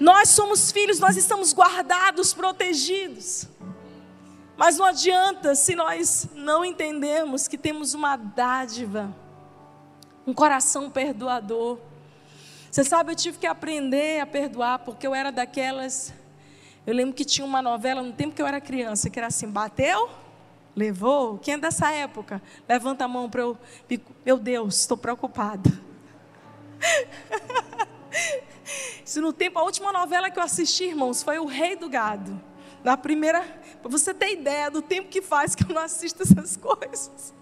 [0.01, 3.47] Nós somos filhos, nós estamos guardados, protegidos.
[4.59, 9.15] Mas não adianta se nós não entendemos que temos uma dádiva,
[10.27, 11.79] um coração perdoador.
[12.69, 16.13] Você sabe, eu tive que aprender a perdoar, porque eu era daquelas.
[16.85, 19.47] Eu lembro que tinha uma novela no tempo que eu era criança, que era assim:
[19.47, 20.09] bateu,
[20.75, 21.37] levou.
[21.37, 22.41] Quem é dessa época?
[22.67, 23.57] Levanta a mão para eu.
[24.25, 25.71] Meu Deus, estou preocupada.
[29.05, 32.48] Isso no tempo, a última novela que eu assisti, irmãos, foi O Rei do Gado.
[32.83, 33.41] Na primeira,
[33.81, 37.33] para você ter ideia do tempo que faz que eu não assisto essas coisas.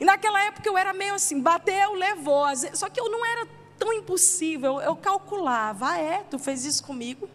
[0.00, 2.44] E naquela época eu era meio assim, bateu, levou.
[2.74, 4.80] Só que eu não era tão impossível.
[4.80, 7.28] Eu calculava, ah, é, tu fez isso comigo.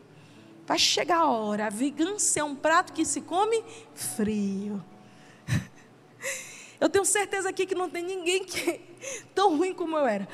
[0.65, 1.67] Vai chegar a hora.
[1.67, 4.83] A vingança é um prato que se come frio.
[6.79, 8.81] Eu tenho certeza aqui que não tem ninguém que
[9.35, 10.27] tão ruim como eu era.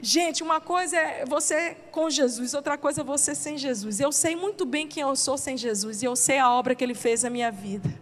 [0.00, 3.98] Gente, uma coisa é você com Jesus, outra coisa é você sem Jesus.
[3.98, 6.84] Eu sei muito bem quem eu sou sem Jesus e eu sei a obra que
[6.84, 7.92] ele fez na minha vida.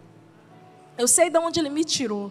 [0.99, 2.31] Eu sei de onde ele me tirou.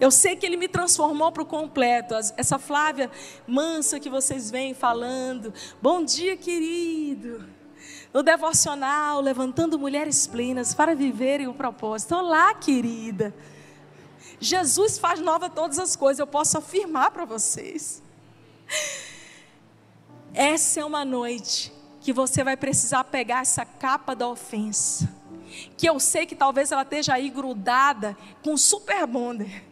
[0.00, 2.14] Eu sei que ele me transformou para o completo.
[2.36, 3.10] Essa Flávia
[3.46, 5.54] mansa que vocês vêm falando.
[5.80, 7.48] Bom dia, querido.
[8.12, 12.16] No devocional, levantando mulheres plenas para viverem o propósito.
[12.16, 13.32] Olá, querida.
[14.40, 16.18] Jesus faz nova todas as coisas.
[16.18, 18.02] Eu posso afirmar para vocês.
[20.34, 25.12] Essa é uma noite que você vai precisar pegar essa capa da ofensa,
[25.76, 29.69] que eu sei que talvez ela esteja aí grudada com super bonder.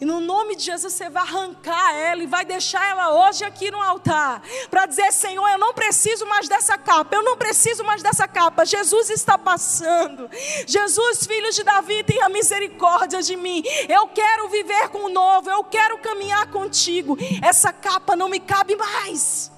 [0.00, 3.70] E no nome de Jesus você vai arrancar ela e vai deixar ela hoje aqui
[3.70, 4.42] no altar.
[4.70, 7.14] Para dizer, Senhor, eu não preciso mais dessa capa.
[7.14, 8.64] Eu não preciso mais dessa capa.
[8.64, 10.28] Jesus está passando.
[10.66, 13.62] Jesus, filho de Davi, tenha misericórdia de mim.
[13.88, 15.50] Eu quero viver com o novo.
[15.50, 17.16] Eu quero caminhar contigo.
[17.42, 19.52] Essa capa não me cabe mais.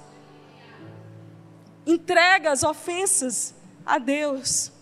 [1.86, 4.72] Entrega as ofensas a Deus.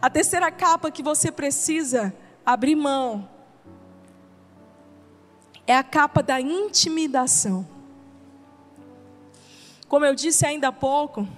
[0.00, 2.14] A terceira capa que você precisa
[2.44, 3.28] abrir mão
[5.70, 7.64] é a capa da intimidação.
[9.86, 11.28] Como eu disse ainda há pouco,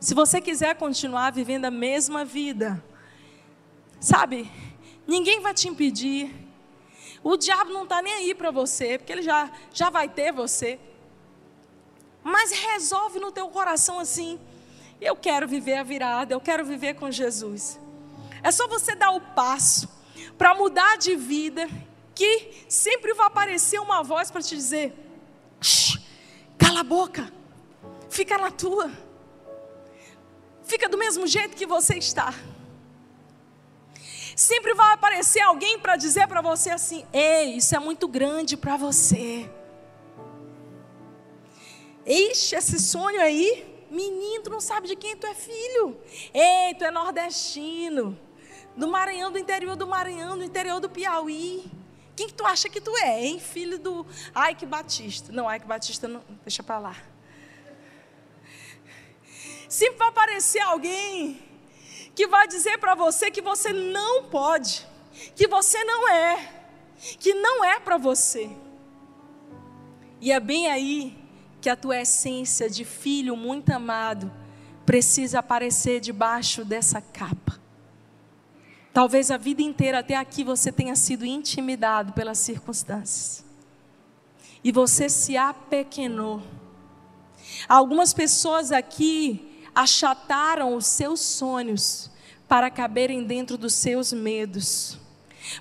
[0.00, 2.82] se você quiser continuar vivendo a mesma vida,
[4.00, 4.50] sabe,
[5.06, 6.34] ninguém vai te impedir.
[7.22, 10.80] O diabo não está nem aí para você, porque ele já, já vai ter você.
[12.20, 14.40] Mas resolve no teu coração assim:
[15.00, 17.78] eu quero viver a virada, eu quero viver com Jesus.
[18.42, 19.88] É só você dar o passo
[20.36, 21.68] para mudar de vida
[22.14, 24.94] que sempre vai aparecer uma voz para te dizer:
[26.58, 27.32] cala a boca,
[28.08, 28.90] fica na tua,
[30.64, 32.34] fica do mesmo jeito que você está.
[34.34, 38.76] Sempre vai aparecer alguém para dizer para você assim: ei, isso é muito grande para
[38.76, 39.50] você.
[42.04, 45.96] Eixe, esse sonho aí, menino, tu não sabe de quem tu é filho.
[46.34, 48.18] Ei, tu é nordestino,
[48.76, 51.70] do Maranhão, do interior do Maranhão, do interior do Piauí.
[52.14, 53.40] Quem que tu acha que tu é, hein?
[53.40, 54.06] Filho do
[54.50, 55.32] Ike Batista.
[55.32, 56.96] Não, Ike Batista não, deixa para lá.
[59.68, 61.42] Sempre vai aparecer alguém
[62.14, 64.86] que vai dizer para você que você não pode,
[65.34, 66.52] que você não é,
[67.18, 68.50] que não é para você.
[70.20, 71.18] E é bem aí
[71.60, 74.30] que a tua essência de filho muito amado
[74.84, 77.61] precisa aparecer debaixo dessa capa.
[78.92, 83.44] Talvez a vida inteira até aqui você tenha sido intimidado pelas circunstâncias.
[84.62, 86.42] E você se apequenou.
[87.68, 92.10] Algumas pessoas aqui achataram os seus sonhos
[92.46, 94.98] para caberem dentro dos seus medos.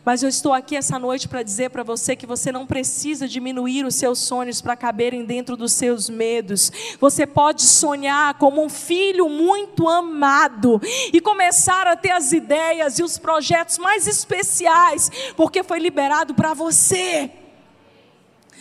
[0.04, 3.86] Mas eu estou aqui essa noite para dizer para você que você não precisa diminuir
[3.86, 6.72] os seus sonhos para caberem dentro dos seus medos.
[7.00, 10.82] Você pode sonhar como um filho muito amado
[11.12, 16.54] e começar a ter as ideias e os projetos mais especiais, porque foi liberado para
[16.54, 17.30] você.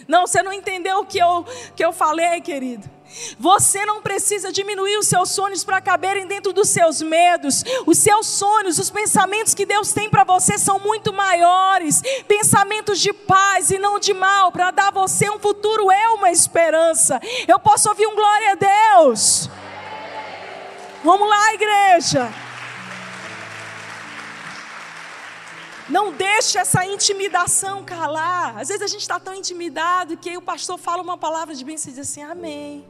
[0.06, 1.44] Não, você não entendeu o que eu,
[1.76, 2.99] que eu falei, querido.
[3.38, 7.64] Você não precisa diminuir os seus sonhos para caberem dentro dos seus medos.
[7.86, 12.02] Os seus sonhos, os pensamentos que Deus tem para você são muito maiores.
[12.26, 16.30] Pensamentos de paz e não de mal, para dar a você um futuro e uma
[16.30, 17.20] esperança.
[17.46, 19.48] Eu posso ouvir um glória a Deus.
[21.02, 22.30] Vamos lá, igreja.
[25.88, 28.56] Não deixe essa intimidação calar.
[28.58, 31.90] Às vezes a gente está tão intimidado que o pastor fala uma palavra de bênção
[31.90, 32.84] e diz assim: Amém.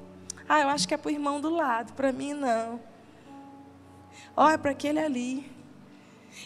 [0.53, 2.81] Ah, eu acho que é para o irmão do lado, para mim não.
[4.37, 5.49] Olha para aquele ali.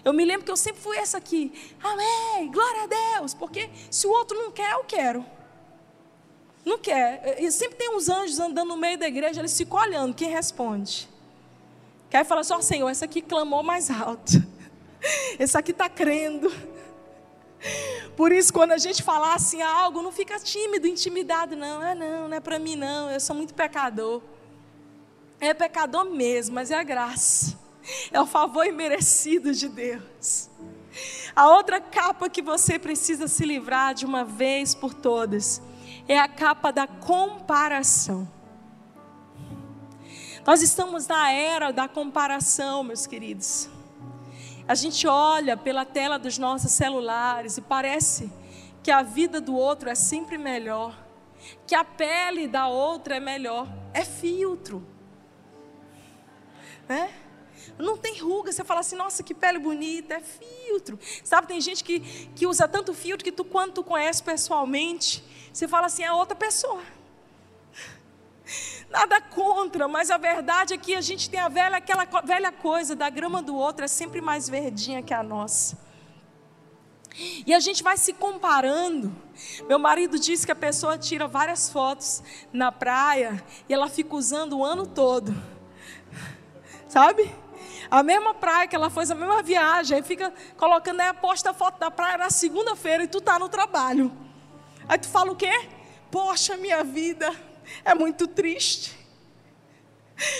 [0.04, 1.50] Eu me lembro que eu sempre fui essa aqui.
[1.82, 3.32] Amém, glória a Deus.
[3.32, 5.24] Porque se o outro não quer, eu quero.
[6.66, 7.40] Não quer.
[7.40, 11.08] E sempre tem uns anjos andando no meio da igreja, eles ficam olhando quem responde.
[12.10, 14.32] Que aí fala só, assim, Senhor, essa aqui clamou mais alto.
[15.40, 16.52] Esse aqui está crendo.
[18.16, 21.82] Por isso, quando a gente falar assim algo, não fica tímido, intimidado, não.
[21.82, 23.10] É não, não é para mim, não.
[23.10, 24.22] Eu sou muito pecador.
[25.40, 27.58] É pecador mesmo, mas é a graça.
[28.10, 30.48] É o favor imerecido de Deus.
[31.34, 35.60] A outra capa que você precisa se livrar de uma vez por todas
[36.06, 38.28] é a capa da comparação.
[40.46, 43.68] Nós estamos na era da comparação, meus queridos.
[44.66, 48.32] A gente olha pela tela dos nossos celulares e parece
[48.82, 50.96] que a vida do outro é sempre melhor,
[51.66, 53.68] que a pele da outra é melhor.
[53.92, 54.86] É filtro.
[56.88, 57.12] Né?
[57.78, 60.98] Não tem ruga, você fala assim, nossa, que pele bonita, é filtro.
[61.22, 62.00] Sabe, tem gente que,
[62.34, 66.36] que usa tanto filtro que tu, quando tu conhece pessoalmente, você fala assim, é outra
[66.36, 66.82] pessoa.
[68.94, 72.94] Nada contra, mas a verdade é que a gente tem a velha, aquela velha coisa
[72.94, 75.76] da grama do outro é sempre mais verdinha que a nossa.
[77.44, 79.12] E a gente vai se comparando.
[79.66, 82.22] Meu marido disse que a pessoa tira várias fotos
[82.52, 85.34] na praia e ela fica usando o ano todo.
[86.86, 87.34] Sabe?
[87.90, 91.54] A mesma praia que ela fez, a mesma viagem, aí fica colocando, aí posta a
[91.54, 94.12] foto da praia na segunda-feira e tu tá no trabalho.
[94.88, 95.68] Aí tu fala o quê?
[96.12, 97.34] Poxa, minha vida
[97.84, 99.04] é muito triste.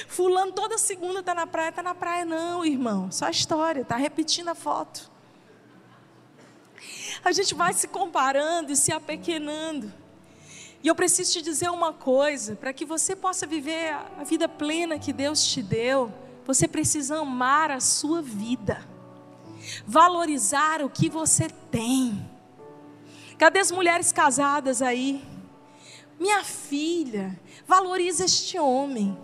[0.09, 3.11] Fulano toda segunda está na praia, está na praia, não, irmão.
[3.11, 5.11] Só história, está repetindo a foto.
[7.25, 9.93] A gente vai se comparando e se apequenando.
[10.83, 14.99] E eu preciso te dizer uma coisa: para que você possa viver a vida plena
[14.99, 16.12] que Deus te deu,
[16.45, 18.87] você precisa amar a sua vida,
[19.87, 22.31] valorizar o que você tem.
[23.39, 25.25] Cadê as mulheres casadas aí?
[26.19, 29.17] Minha filha, valoriza este homem.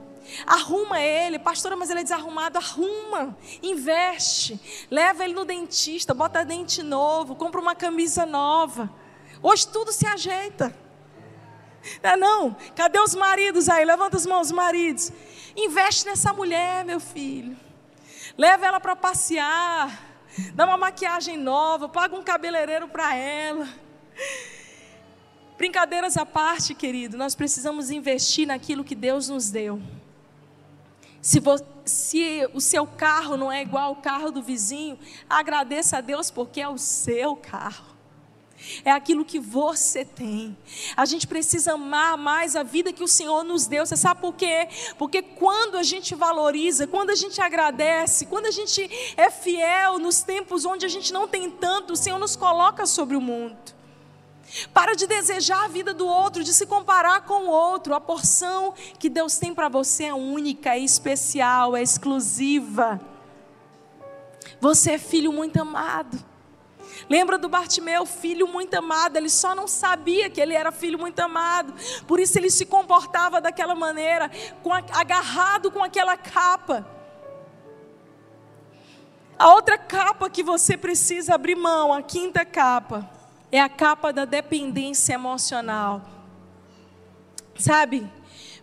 [0.47, 2.59] Arruma ele, pastora, mas ele é desarrumado.
[2.59, 4.61] Arruma, investe,
[4.91, 8.91] leva ele no dentista, bota dente novo, compra uma camisa nova.
[9.43, 10.75] Hoje tudo se ajeita.
[12.03, 13.85] Não, é não, cadê os maridos aí?
[13.85, 15.11] Levanta as mãos, maridos.
[15.57, 17.57] Investe nessa mulher, meu filho.
[18.37, 20.09] Leva ela para passear.
[20.55, 23.69] Dá uma maquiagem nova, paga um cabeleireiro para ela.
[25.61, 29.79] Brincadeiras à parte, querido, nós precisamos investir naquilo que Deus nos deu.
[31.21, 31.39] Se,
[31.85, 34.99] se, o seu carro não é igual ao carro do vizinho,
[35.29, 37.85] agradeça a Deus porque é o seu carro.
[38.87, 40.57] É aquilo que você tem.
[40.97, 43.85] A gente precisa amar mais a vida que o Senhor nos deu.
[43.85, 44.67] Você sabe por quê?
[44.97, 50.23] Porque quando a gente valoriza, quando a gente agradece, quando a gente é fiel nos
[50.23, 53.79] tempos onde a gente não tem tanto, o Senhor nos coloca sobre o mundo.
[54.73, 57.95] Para de desejar a vida do outro, de se comparar com o outro.
[57.95, 63.01] A porção que Deus tem para você é única, é especial, é exclusiva.
[64.61, 66.31] Você é filho muito amado.
[67.09, 71.19] Lembra do Bartimeu, filho muito amado, ele só não sabia que ele era filho muito
[71.21, 71.75] amado,
[72.07, 74.31] por isso ele se comportava daquela maneira,
[74.63, 76.87] com a, agarrado com aquela capa.
[79.39, 83.09] A outra capa que você precisa abrir mão, a quinta capa,
[83.53, 86.03] é a capa da dependência emocional.
[87.59, 88.09] Sabe?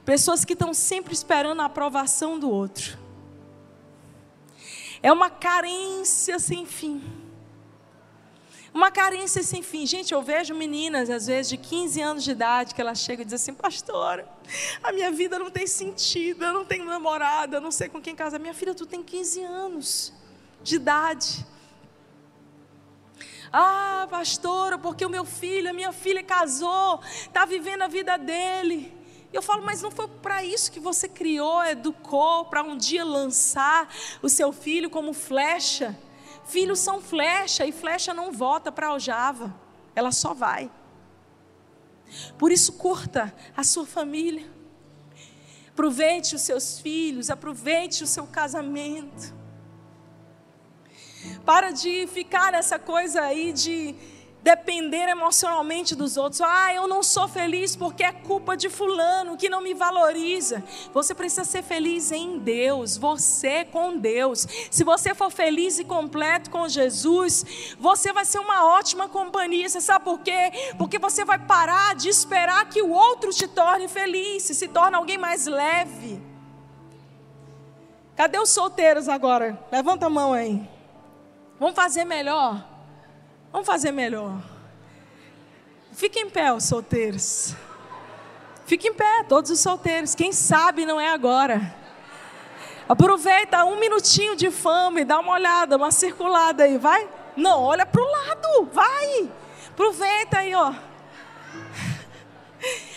[0.06, 2.98] Pessoas que estão sempre esperando a aprovação do outro.
[5.04, 7.04] É uma carência sem fim.
[8.74, 9.86] Uma carência sem fim.
[9.86, 13.26] Gente, eu vejo meninas, às vezes, de 15 anos de idade, que elas chegam e
[13.26, 14.28] dizem assim: Pastora,
[14.84, 18.16] a minha vida não tem sentido, eu não tenho namorada, eu não sei com quem
[18.16, 18.40] casar.
[18.40, 20.14] Minha filha, tu tem 15 anos.
[20.64, 21.46] de idade.
[23.52, 28.96] Ah, pastora, porque o meu filho, a minha filha casou, está vivendo a vida dele.
[29.32, 33.94] Eu falo, mas não foi para isso que você criou, educou, para um dia lançar
[34.22, 35.98] o seu filho como flecha.
[36.46, 39.54] Filhos são flecha e flecha não volta para aljava,
[39.94, 40.72] ela só vai.
[42.38, 44.50] Por isso, curta a sua família.
[45.70, 49.37] Aproveite os seus filhos, aproveite o seu casamento.
[51.46, 53.96] Para de ficar nessa coisa aí de
[54.48, 56.40] depender emocionalmente dos outros.
[56.40, 60.64] Ah, eu não sou feliz porque é culpa de fulano que não me valoriza.
[60.94, 64.48] Você precisa ser feliz em Deus, você com Deus.
[64.72, 69.68] Se você for feliz e completo com Jesus, você vai ser uma ótima companhia.
[69.68, 70.52] Você sabe por quê?
[70.78, 75.18] Porque você vai parar de esperar que o outro te torne feliz, se torna alguém
[75.18, 76.22] mais leve.
[78.16, 79.60] Cadê os solteiros agora?
[79.70, 80.77] Levanta a mão aí.
[81.60, 82.64] Vamos fazer melhor.
[83.52, 84.42] Vamos fazer melhor.
[85.94, 87.56] Fiquem em pé, os solteiros.
[88.66, 90.14] Fiquem em pé, todos os solteiros.
[90.14, 91.74] Quem sabe não é agora.
[92.88, 97.10] Aproveita um minutinho de fome, dá uma olhada, uma circulada aí, vai?
[97.36, 99.30] Não, olha para o lado, vai.
[99.70, 100.74] Aproveita aí, ó.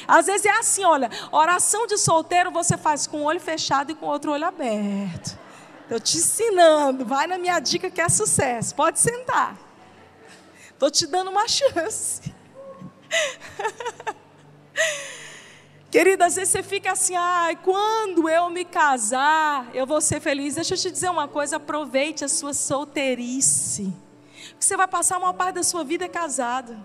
[0.06, 3.94] Às vezes é assim, olha, oração de solteiro você faz com o olho fechado e
[3.94, 5.38] com o outro olho aberto.
[5.90, 8.72] Estou te ensinando, vai na minha dica que é sucesso.
[8.76, 9.58] Pode sentar.
[10.70, 12.32] Estou te dando uma chance.
[15.90, 20.54] Querida, às vezes você fica assim, ai, quando eu me casar, eu vou ser feliz.
[20.54, 23.92] Deixa eu te dizer uma coisa, aproveite a sua solteirice.
[24.50, 26.78] Porque você vai passar a maior parte da sua vida casado.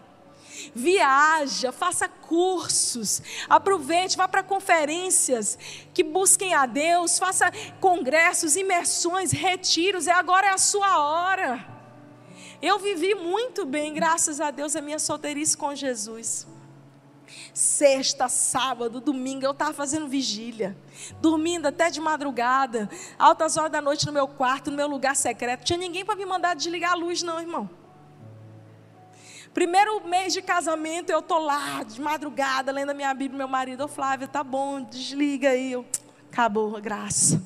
[0.77, 5.57] Viaja, faça cursos, aproveite, vá para conferências
[5.93, 7.49] que busquem a Deus, faça
[7.79, 11.65] congressos, imersões, retiros, e agora é a sua hora.
[12.61, 16.45] Eu vivi muito bem, graças a Deus, a minha solteirice com Jesus.
[17.53, 20.77] Sexta, sábado, domingo, eu estava fazendo vigília,
[21.21, 25.63] dormindo até de madrugada, altas horas da noite no meu quarto, no meu lugar secreto.
[25.63, 27.84] Tinha ninguém para me mandar desligar a luz, não, irmão.
[29.55, 33.85] Primeiro mês de casamento, eu tô lá de madrugada, lendo a minha Bíblia, meu marido,
[33.85, 35.71] ô Flávia, tá bom, desliga aí.
[35.71, 35.85] Eu,
[36.29, 37.41] acabou a graça.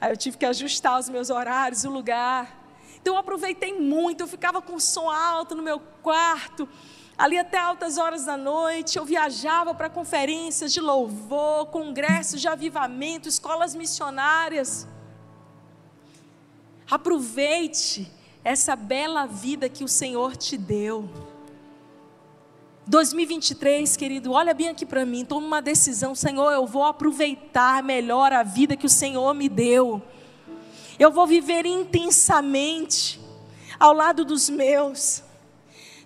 [0.00, 2.66] Aí eu tive que ajustar os meus horários, o lugar.
[3.00, 6.68] Então eu aproveitei muito, eu ficava com som alto no meu quarto,
[7.16, 8.98] ali até altas horas da noite.
[8.98, 14.88] Eu viajava para conferências de louvor, congressos de avivamento, escolas missionárias.
[16.90, 21.08] Aproveite essa bela vida que o Senhor te deu.
[22.86, 28.32] 2023, querido, olha bem aqui para mim, toma uma decisão, Senhor, eu vou aproveitar melhor
[28.32, 30.02] a vida que o Senhor me deu
[31.00, 33.18] eu vou viver intensamente
[33.78, 35.22] ao lado dos meus.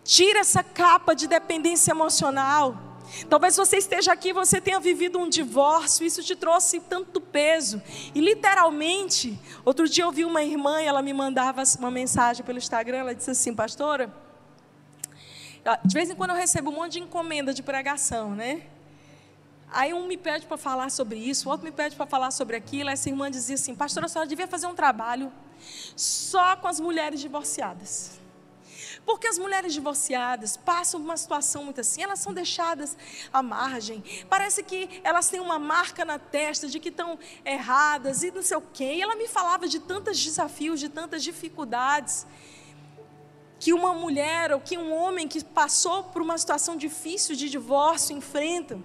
[0.05, 2.78] Tira essa capa de dependência emocional.
[3.28, 7.82] Talvez você esteja aqui você tenha vivido um divórcio, isso te trouxe tanto peso.
[8.14, 12.58] E literalmente, outro dia eu vi uma irmã e ela me mandava uma mensagem pelo
[12.58, 14.12] Instagram, ela disse assim, pastora,
[15.84, 18.62] de vez em quando eu recebo um monte de encomenda de pregação, né?
[19.72, 22.54] Aí um me pede para falar sobre isso, o outro me pede para falar sobre
[22.54, 22.90] aquilo.
[22.90, 25.32] Essa irmã dizia assim: Pastora, a senhora devia fazer um trabalho
[25.96, 28.20] só com as mulheres divorciadas.
[29.05, 32.96] Porque as mulheres divorciadas passam uma situação muito assim, elas são deixadas
[33.32, 34.02] à margem.
[34.28, 38.57] Parece que elas têm uma marca na testa de que estão erradas e não sei
[38.57, 38.94] o quê.
[38.94, 42.26] E ela me falava de tantos desafios, de tantas dificuldades
[43.61, 48.16] que uma mulher ou que um homem que passou por uma situação difícil de divórcio
[48.16, 48.84] enfrentam.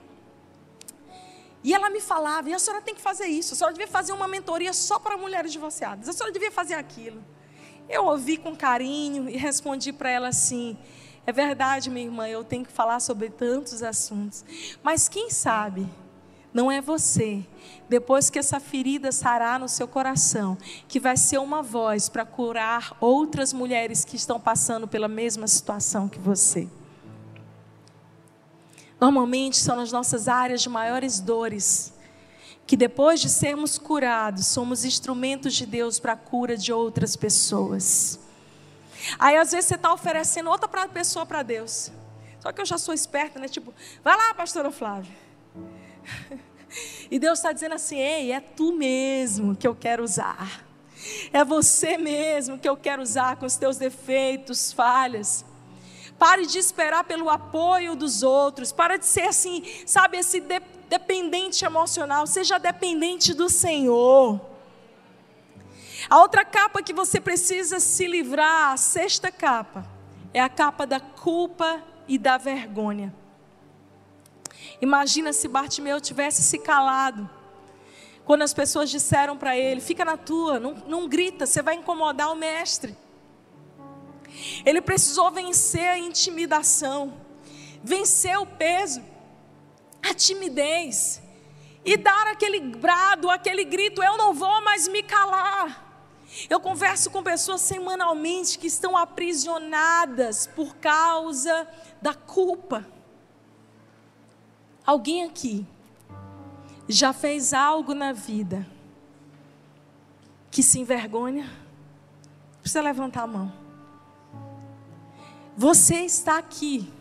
[1.63, 4.13] E ela me falava, e a senhora tem que fazer isso, a senhora devia fazer
[4.13, 7.21] uma mentoria só para mulheres divorciadas, a senhora devia fazer aquilo.
[7.89, 10.77] Eu ouvi com carinho e respondi para ela assim:
[11.25, 14.45] é verdade, minha irmã, eu tenho que falar sobre tantos assuntos,
[14.83, 15.89] mas quem sabe,
[16.53, 17.43] não é você,
[17.87, 20.55] depois que essa ferida sarar no seu coração,
[20.87, 26.07] que vai ser uma voz para curar outras mulheres que estão passando pela mesma situação
[26.07, 26.67] que você.
[28.99, 31.93] Normalmente são nas nossas áreas de maiores dores
[32.69, 38.19] que depois de sermos curados, somos instrumentos de Deus para a cura de outras pessoas.
[39.17, 41.91] Aí às vezes você está oferecendo outra pessoa para Deus.
[42.39, 43.47] Só que eu já sou esperta, né?
[43.47, 45.11] Tipo, vai lá, pastora Flávia.
[47.09, 50.63] E Deus está dizendo assim: ei, é tu mesmo que eu quero usar.
[51.33, 55.43] É você mesmo que eu quero usar com os teus defeitos, falhas.
[56.19, 58.71] Pare de esperar pelo apoio dos outros.
[58.71, 62.27] Para de ser assim, sabe, esse de, dependente emocional.
[62.27, 64.41] Seja dependente do Senhor.
[66.09, 69.85] A outra capa que você precisa se livrar, a sexta capa,
[70.33, 73.13] é a capa da culpa e da vergonha.
[74.81, 77.29] Imagina se Bartimeu tivesse se calado.
[78.25, 82.31] Quando as pessoas disseram para ele: fica na tua, não, não grita, você vai incomodar
[82.31, 82.97] o mestre.
[84.65, 87.13] Ele precisou vencer a intimidação,
[87.83, 89.01] vencer o peso,
[90.01, 91.21] a timidez,
[91.83, 95.87] e dar aquele brado, aquele grito: eu não vou mais me calar.
[96.49, 101.67] Eu converso com pessoas semanalmente que estão aprisionadas por causa
[102.01, 102.85] da culpa.
[104.85, 105.65] Alguém aqui
[106.87, 108.65] já fez algo na vida
[110.51, 111.49] que se envergonha?
[112.61, 113.53] Precisa levantar a mão.
[115.55, 116.91] Você está aqui.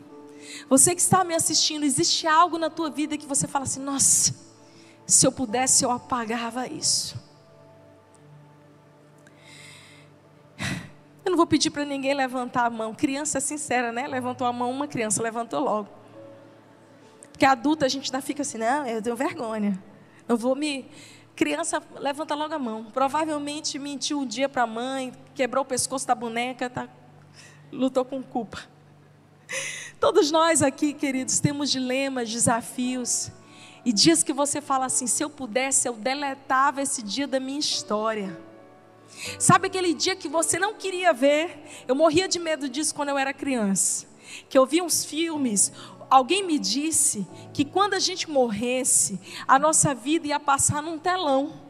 [0.68, 4.34] Você que está me assistindo, existe algo na tua vida que você fala assim: nossa,
[5.06, 7.16] se eu pudesse, eu apagava isso.
[11.24, 12.94] Eu não vou pedir para ninguém levantar a mão.
[12.94, 14.06] Criança sincera, né?
[14.06, 15.88] Levantou a mão, uma criança levantou logo.
[17.30, 19.78] Porque adulta a gente ainda fica assim, não, eu tenho vergonha.
[20.26, 20.90] Eu vou me.
[21.36, 22.86] Criança levanta logo a mão.
[22.86, 26.88] Provavelmente mentiu um dia para a mãe, quebrou o pescoço da boneca, tá,
[27.70, 28.58] lutou com culpa.
[30.00, 33.32] Todos nós aqui, queridos, temos dilemas, desafios.
[33.84, 37.58] E dias que você fala assim: se eu pudesse, eu deletava esse dia da minha
[37.58, 38.38] história.
[39.38, 41.64] Sabe aquele dia que você não queria ver?
[41.88, 44.06] Eu morria de medo disso quando eu era criança.
[44.48, 45.72] Que eu vi uns filmes,
[46.08, 49.18] alguém me disse que quando a gente morresse,
[49.48, 51.60] a nossa vida ia passar num telão.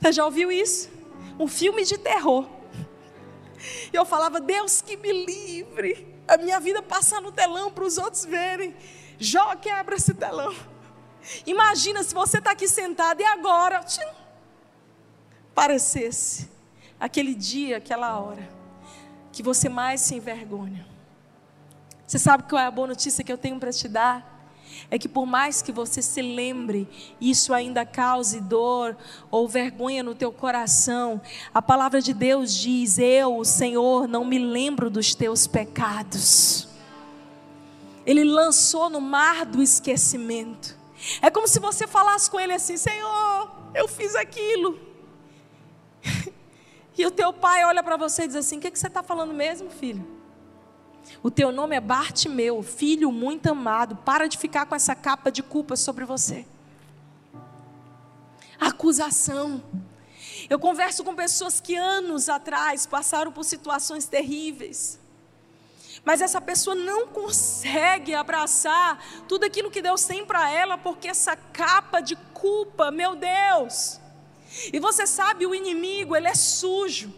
[0.00, 0.88] Você já ouviu isso?
[1.38, 2.46] Um filme de terror.
[3.92, 7.98] E eu falava, Deus que me livre, a minha vida passar no telão para os
[7.98, 8.74] outros verem.
[9.18, 10.54] Jó quebra esse telão.
[11.46, 14.06] Imagina se você está aqui sentado e agora tchim,
[15.54, 16.48] parecesse
[17.00, 18.48] aquele dia, aquela hora,
[19.32, 20.86] que você mais se envergonha.
[22.06, 24.35] Você sabe qual é a boa notícia que eu tenho para te dar?
[24.90, 26.88] É que por mais que você se lembre,
[27.20, 28.96] isso ainda cause dor
[29.30, 31.20] ou vergonha no teu coração.
[31.52, 36.68] A palavra de Deus diz: Eu, o Senhor, não me lembro dos teus pecados.
[38.04, 40.76] Ele lançou no mar do esquecimento.
[41.20, 44.78] É como se você falasse com ele assim: Senhor, eu fiz aquilo.
[46.98, 49.02] E o teu pai olha para você e diz assim: O que, que você está
[49.02, 50.15] falando mesmo, filho?
[51.22, 53.96] O teu nome é Bartimeu, filho muito amado.
[53.96, 56.46] Para de ficar com essa capa de culpa sobre você.
[58.60, 59.62] Acusação.
[60.48, 64.98] Eu converso com pessoas que anos atrás passaram por situações terríveis.
[66.04, 71.34] Mas essa pessoa não consegue abraçar tudo aquilo que Deus tem para ela, porque essa
[71.34, 73.98] capa de culpa, meu Deus.
[74.72, 77.12] E você sabe, o inimigo, ele é sujo.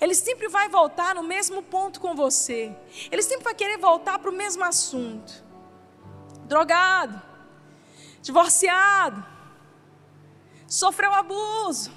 [0.00, 2.74] Ele sempre vai voltar no mesmo ponto com você.
[3.10, 5.44] Ele sempre vai querer voltar para o mesmo assunto.
[6.46, 7.20] Drogado,
[8.22, 9.24] divorciado,
[10.66, 11.92] sofreu abuso,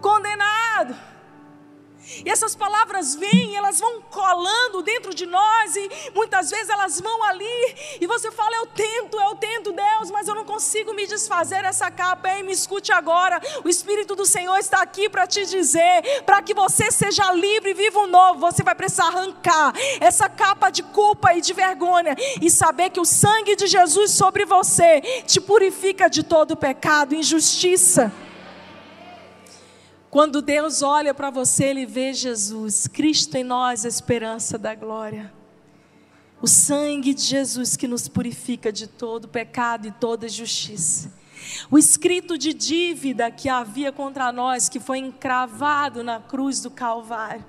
[0.00, 1.11] condenado
[2.24, 7.22] e essas palavras vêm, elas vão colando dentro de nós e muitas vezes elas vão
[7.24, 11.62] ali e você fala: Eu tento, eu tento, Deus, mas eu não consigo me desfazer
[11.62, 12.30] dessa capa.
[12.30, 13.40] Ei, me escute agora.
[13.64, 17.74] O Espírito do Senhor está aqui para te dizer: para que você seja livre e
[17.74, 22.50] viva um novo, você vai precisar arrancar essa capa de culpa e de vergonha e
[22.50, 28.12] saber que o sangue de Jesus sobre você te purifica de todo pecado, injustiça.
[30.12, 35.32] Quando Deus olha para você, Ele vê Jesus, Cristo em nós, a esperança da glória.
[36.42, 41.10] O sangue de Jesus que nos purifica de todo pecado e toda justiça.
[41.70, 47.46] O escrito de dívida que havia contra nós, que foi encravado na cruz do Calvário.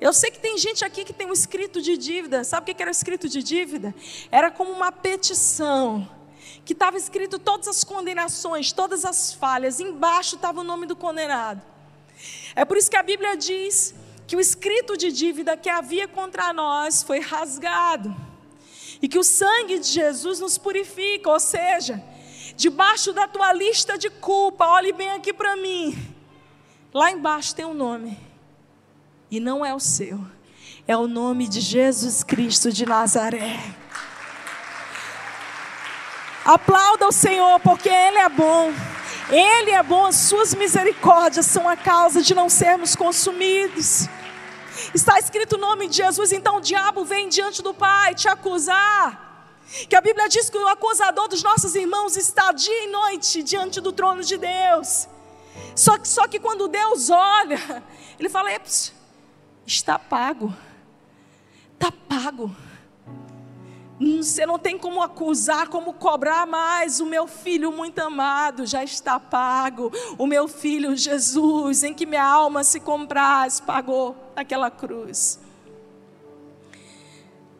[0.00, 2.42] Eu sei que tem gente aqui que tem um escrito de dívida.
[2.42, 3.94] Sabe o que era o escrito de dívida?
[4.32, 6.08] Era como uma petição
[6.66, 11.62] que estava escrito todas as condenações, todas as falhas, embaixo estava o nome do condenado.
[12.56, 13.94] É por isso que a Bíblia diz
[14.26, 18.12] que o escrito de dívida que havia contra nós foi rasgado.
[19.00, 22.02] E que o sangue de Jesus nos purifica, ou seja,
[22.56, 25.96] debaixo da tua lista de culpa, olhe bem aqui para mim.
[26.92, 28.18] Lá embaixo tem um nome.
[29.30, 30.20] E não é o seu.
[30.84, 33.85] É o nome de Jesus Cristo de Nazaré.
[36.46, 38.72] Aplauda o Senhor, porque Ele é bom.
[39.28, 44.08] Ele é bom, as suas misericórdias são a causa de não sermos consumidos.
[44.94, 49.24] Está escrito o nome de Jesus, então o diabo vem diante do Pai te acusar.
[49.88, 53.80] Que a Bíblia diz que o acusador dos nossos irmãos está dia e noite diante
[53.80, 55.08] do trono de Deus.
[55.74, 57.82] Só que, só que quando Deus olha,
[58.20, 58.50] Ele fala:
[59.66, 60.54] está pago.
[61.74, 62.54] Está pago.
[63.98, 67.00] Você não tem como acusar, como cobrar mais.
[67.00, 69.90] O meu filho muito amado já está pago.
[70.18, 75.40] O meu filho Jesus, em que minha alma se compraz, pagou aquela cruz.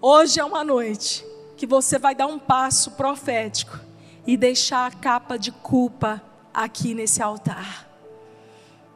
[0.01, 1.25] Hoje é uma noite
[1.57, 3.81] que você vai dar um passo profético
[4.27, 6.23] e deixar a capa de culpa
[6.53, 7.89] aqui nesse altar.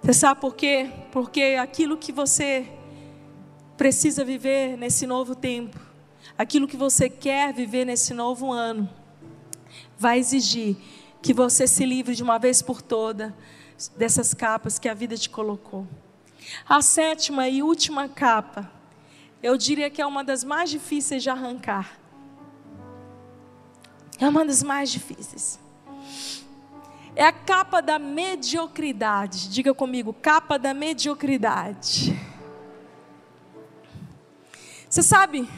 [0.02, 0.90] Você sabe por quê?
[1.10, 2.66] Porque aquilo que você
[3.78, 5.89] precisa viver nesse novo tempo
[6.36, 8.88] aquilo que você quer viver nesse novo ano,
[9.98, 10.76] vai exigir
[11.22, 13.36] que você se livre de uma vez por toda
[13.96, 15.86] dessas capas que a vida te colocou.
[16.68, 18.70] A sétima e última capa,
[19.42, 21.98] eu diria que é uma das mais difíceis de arrancar.
[24.18, 25.58] É uma das mais difíceis.
[27.16, 29.48] É a capa da mediocridade.
[29.50, 32.18] Diga comigo, capa da mediocridade.
[34.88, 35.48] Você sabe,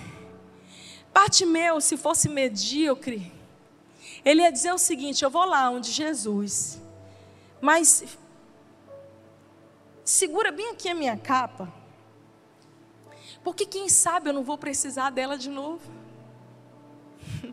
[1.12, 3.32] Bartimeu, se fosse medíocre,
[4.24, 6.80] ele ia dizer o seguinte: eu vou lá onde Jesus,
[7.60, 8.04] mas
[10.04, 11.72] segura bem aqui a minha capa,
[13.44, 15.82] porque quem sabe eu não vou precisar dela de novo.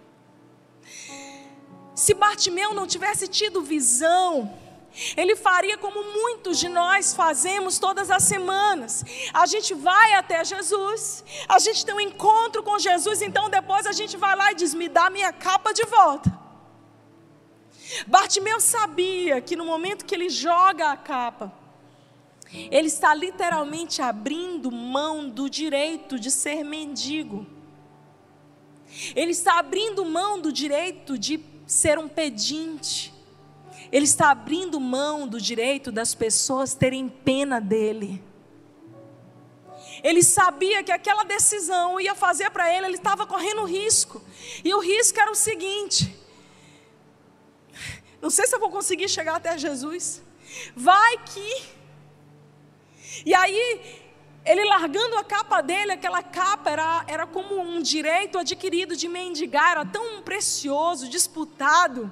[1.95, 4.57] Se Bartimeu não tivesse tido visão,
[5.15, 9.03] ele faria como muitos de nós fazemos todas as semanas.
[9.33, 13.91] A gente vai até Jesus, a gente tem um encontro com Jesus, então depois a
[13.91, 16.37] gente vai lá e diz: Me dá minha capa de volta.
[18.05, 21.51] Bartimeu sabia que no momento que ele joga a capa,
[22.51, 27.45] ele está literalmente abrindo mão do direito de ser mendigo.
[29.15, 33.13] Ele está abrindo mão do direito de ser um pedinte.
[33.91, 38.23] Ele está abrindo mão do direito das pessoas terem pena dele.
[40.03, 44.21] Ele sabia que aquela decisão ia fazer para ele, ele estava correndo risco.
[44.63, 46.15] E o risco era o seguinte:
[48.21, 50.21] não sei se eu vou conseguir chegar até Jesus.
[50.75, 51.79] Vai que.
[53.25, 54.05] E aí,
[54.45, 59.71] ele largando a capa dele, aquela capa era, era como um direito adquirido de mendigar,
[59.71, 62.11] era tão precioso, disputado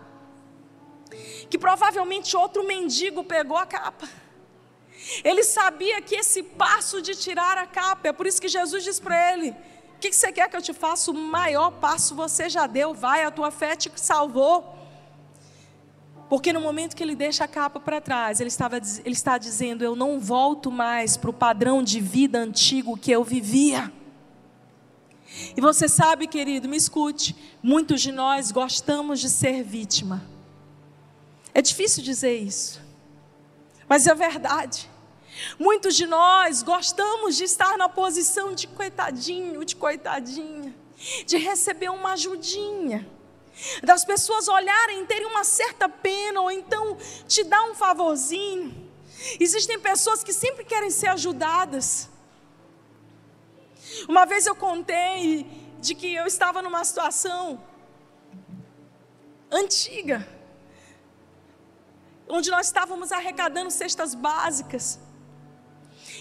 [1.49, 4.07] que provavelmente outro mendigo pegou a capa.
[5.23, 8.99] Ele sabia que esse passo de tirar a capa, é por isso que Jesus diz
[8.99, 9.51] para ele:
[9.95, 11.11] O que, você quer que eu te faça?
[11.11, 14.75] O maior passo você já deu, vai, a tua fé te salvou.
[16.29, 19.83] Porque no momento que ele deixa a capa para trás, ele, estava, ele está dizendo:
[19.83, 23.91] Eu não volto mais para o padrão de vida antigo que eu vivia.
[25.55, 30.36] E você sabe, querido, me escute: muitos de nós gostamos de ser vítima.
[31.57, 32.79] É difícil dizer isso,
[33.89, 34.87] mas é verdade.
[35.57, 40.71] Muitos de nós gostamos de estar na posição de coitadinho, de coitadinha,
[41.25, 43.09] de receber uma ajudinha,
[43.81, 46.95] das pessoas olharem, terem uma certa pena, ou então
[47.27, 48.91] te dar um favorzinho.
[49.39, 52.07] Existem pessoas que sempre querem ser ajudadas.
[54.07, 55.43] Uma vez eu contei
[55.79, 57.59] de que eu estava numa situação
[59.51, 60.36] antiga,
[62.29, 64.99] onde nós estávamos arrecadando cestas básicas.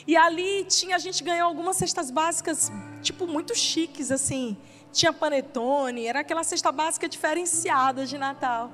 [0.06, 2.70] E ali tinha, a gente ganhou algumas cestas básicas,
[3.02, 4.56] tipo, muito chiques, assim.
[4.92, 8.70] Tinha panetone, era aquela cesta básica diferenciada de Natal.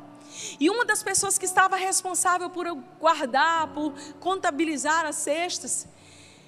[0.60, 2.66] E uma das pessoas que estava responsável por
[3.00, 5.86] guardar, por contabilizar as cestas,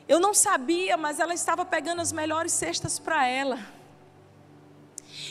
[0.06, 3.58] eu não sabia, mas ela estava pegando as melhores cestas para ela.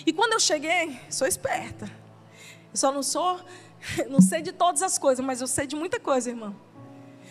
[0.06, 1.86] E quando eu cheguei, sou esperta.
[2.72, 3.40] Eu só não sou
[4.10, 6.56] Não sei de todas as coisas, mas eu sei de muita coisa, irmão.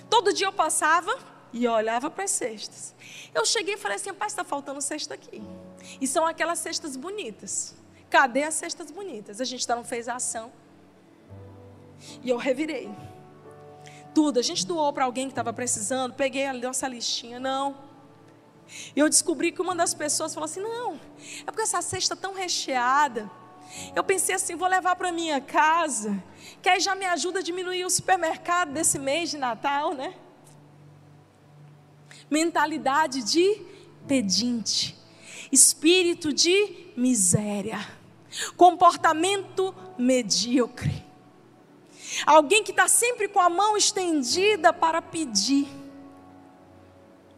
[0.09, 1.17] Todo dia eu passava
[1.53, 2.95] e olhava para as cestas.
[3.35, 5.43] Eu cheguei e falei assim: pai, está faltando cesta aqui.
[6.01, 7.75] E são aquelas cestas bonitas.
[8.11, 9.41] Cadê as cestas bonitas?
[9.41, 10.53] A gente não fez a ação.
[12.23, 12.91] E eu revirei.
[14.15, 14.39] Tudo.
[14.39, 16.13] A gente doou para alguém que estava precisando.
[16.15, 17.41] Peguei a nossa listinha.
[17.41, 17.77] Não.
[18.95, 21.01] E eu descobri que uma das pessoas falou assim: não,
[21.41, 23.31] é porque essa cesta tão recheada.
[23.95, 26.23] Eu pensei assim: vou levar para minha casa
[26.61, 30.15] que aí já me ajuda a diminuir o supermercado desse mês de Natal, né?
[32.31, 33.63] Mentalidade de
[34.07, 34.97] pedinte,
[35.51, 37.79] espírito de miséria,
[38.57, 41.05] comportamento medíocre.
[42.27, 45.67] Alguém que está sempre com a mão estendida para pedir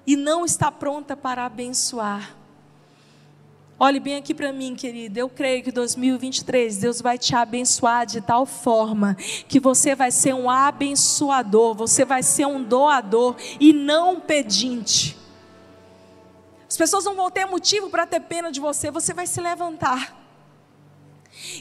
[0.07, 2.37] e não está pronta para abençoar.
[3.85, 5.19] Olhe bem aqui para mim, querido.
[5.19, 9.15] Eu creio que 2023 Deus vai te abençoar de tal forma
[9.47, 15.19] que você vai ser um abençoador, você vai ser um doador e não um pedinte.
[16.67, 20.17] As pessoas não vão ter motivo para ter pena de você, você vai se levantar.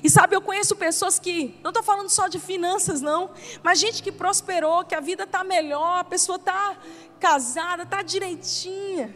[0.02, 4.02] E sabe, eu conheço pessoas que, não estou falando só de finanças, não, mas gente
[4.02, 6.78] que prosperou, que a vida está melhor, a pessoa está
[7.20, 9.14] casada, está direitinha,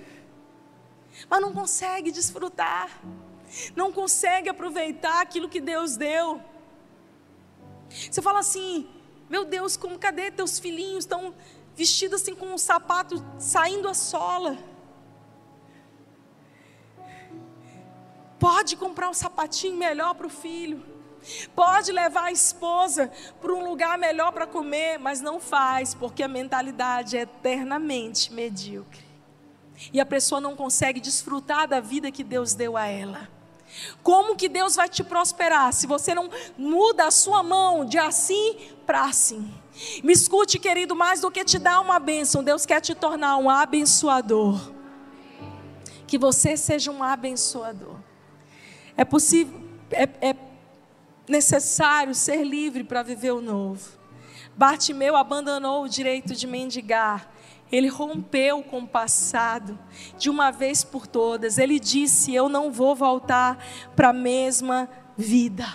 [1.29, 3.01] mas não consegue desfrutar,
[3.75, 6.41] não consegue aproveitar aquilo que Deus deu.
[7.89, 8.89] Você fala assim,
[9.29, 11.05] meu Deus, como cadê teus filhinhos?
[11.05, 11.33] Estão
[11.75, 14.57] vestidos assim com um sapato saindo a sola.
[18.39, 20.85] Pode comprar um sapatinho melhor para o filho.
[21.55, 23.11] Pode levar a esposa
[23.41, 29.06] para um lugar melhor para comer, mas não faz, porque a mentalidade é eternamente medíocre.
[29.93, 33.29] E a pessoa não consegue desfrutar da vida que Deus deu a ela.
[34.01, 38.57] Como que Deus vai te prosperar se você não muda a sua mão de assim
[38.85, 39.53] para assim?
[40.03, 43.49] Me escute, querido, mais do que te dar uma bênção, Deus quer te tornar um
[43.49, 44.71] abençoador.
[46.07, 47.97] Que você seja um abençoador.
[48.95, 49.61] É possível,
[49.91, 50.35] é, é
[51.27, 53.97] necessário ser livre para viver o novo.
[54.55, 57.31] Bartimeu abandonou o direito de mendigar.
[57.71, 59.77] Ele rompeu com o passado
[60.17, 61.57] de uma vez por todas.
[61.57, 63.57] Ele disse: Eu não vou voltar
[63.95, 65.65] para a mesma vida.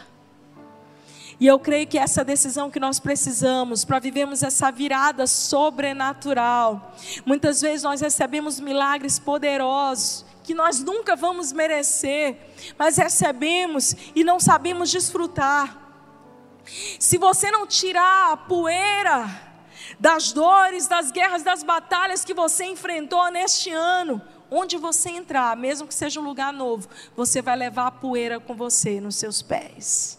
[1.38, 6.94] E eu creio que essa decisão que nós precisamos para vivermos essa virada sobrenatural.
[7.26, 12.36] Muitas vezes nós recebemos milagres poderosos que nós nunca vamos merecer,
[12.78, 15.78] mas recebemos e não sabemos desfrutar.
[16.98, 19.51] Se você não tirar a poeira
[20.02, 25.86] das dores, das guerras, das batalhas que você enfrentou neste ano, onde você entrar, mesmo
[25.86, 30.18] que seja um lugar novo, você vai levar a poeira com você nos seus pés.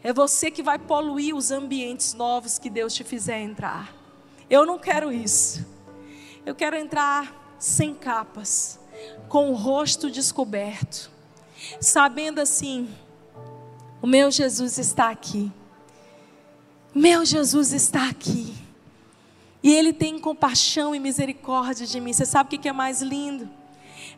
[0.00, 3.92] É você que vai poluir os ambientes novos que Deus te fizer entrar.
[4.48, 5.66] Eu não quero isso.
[6.46, 8.78] Eu quero entrar sem capas
[9.28, 11.10] com o rosto descoberto,
[11.80, 12.88] sabendo assim:
[14.00, 15.50] o meu Jesus está aqui.
[16.94, 18.67] Meu Jesus está aqui.
[19.62, 22.12] E Ele tem compaixão e misericórdia de mim.
[22.12, 23.48] Você sabe o que é mais lindo?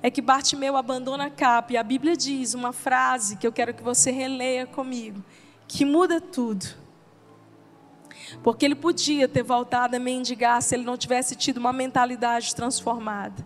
[0.03, 1.73] É que Bartimeu abandona a capa.
[1.73, 5.23] E a Bíblia diz uma frase que eu quero que você releia comigo.
[5.67, 6.67] Que muda tudo.
[8.43, 13.45] Porque ele podia ter voltado a mendigar se ele não tivesse tido uma mentalidade transformada.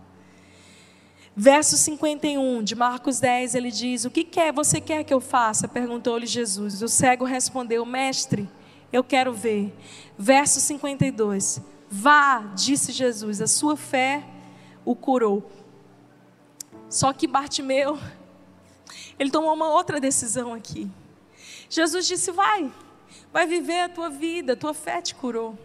[1.35, 5.67] Verso 51 de Marcos 10, ele diz: O que quer, você quer que eu faça?
[5.67, 6.81] Perguntou-lhe Jesus.
[6.81, 8.49] O cego respondeu: Mestre,
[8.93, 9.73] eu quero ver.
[10.17, 11.61] Verso 52.
[11.97, 14.21] Vá, disse Jesus, a sua fé
[14.83, 15.49] o curou.
[16.89, 17.97] Só que Bartimeu,
[19.17, 20.91] ele tomou uma outra decisão aqui.
[21.69, 22.69] Jesus disse: Vai,
[23.31, 25.57] vai viver a tua vida, a tua fé te curou.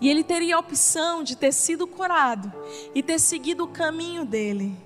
[0.00, 2.52] E ele teria a opção de ter sido curado
[2.92, 4.76] e ter seguido o caminho dele.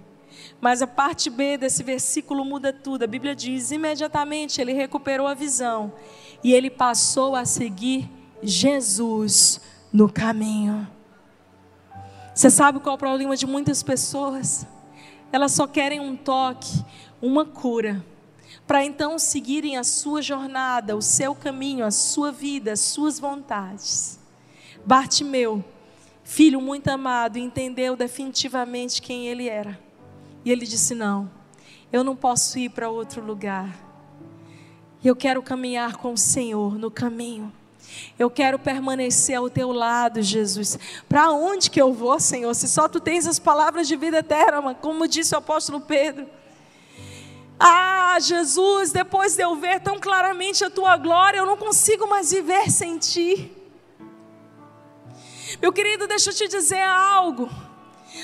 [0.61, 3.05] Mas a parte B desse versículo muda tudo.
[3.05, 5.95] A Bíblia diz: imediatamente ele recuperou a visão
[6.45, 8.07] e ele passou a seguir
[8.43, 10.87] Jesus no caminho.
[12.35, 14.67] Você sabe qual é o problema de muitas pessoas?
[15.33, 16.85] Elas só querem um toque,
[17.21, 18.05] uma cura,
[18.67, 24.19] para então seguirem a sua jornada, o seu caminho, a sua vida, as suas vontades.
[24.85, 25.65] Bartimeu,
[26.25, 29.79] filho muito amado, entendeu definitivamente quem ele era.
[30.45, 31.31] E ele disse: Não,
[31.93, 33.77] eu não posso ir para outro lugar.
[35.05, 37.53] Eu quero caminhar com o Senhor no caminho.
[38.19, 40.79] Eu quero permanecer ao teu lado, Jesus.
[41.09, 42.55] Para onde que eu vou, Senhor?
[42.55, 46.27] Se só tu tens as palavras de vida eterna, como disse o apóstolo Pedro.
[47.59, 52.31] Ah, Jesus, depois de eu ver tão claramente a tua glória, eu não consigo mais
[52.31, 53.55] viver sem ti.
[55.61, 57.51] Meu querido, deixa eu te dizer algo.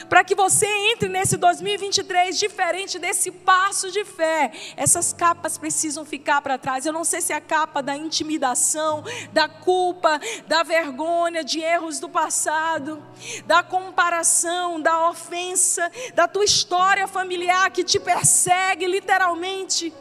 [0.09, 6.41] Para que você entre nesse 2023 diferente desse passo de fé, essas capas precisam ficar
[6.41, 6.87] para trás.
[6.87, 11.99] Eu não sei se é a capa da intimidação, da culpa, da vergonha, de erros
[12.01, 13.03] do passado,
[13.47, 19.93] da comparação, da ofensa, da tua história familiar que te persegue literalmente.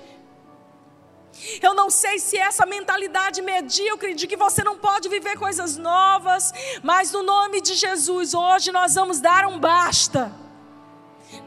[1.61, 6.53] Eu não sei se essa mentalidade medíocre de que você não pode viver coisas novas,
[6.81, 10.31] mas no nome de Jesus, hoje nós vamos dar um basta.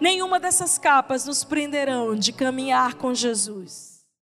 [0.01, 3.88] Nenhuma dessas capas nos prenderão de caminhar com Jesus.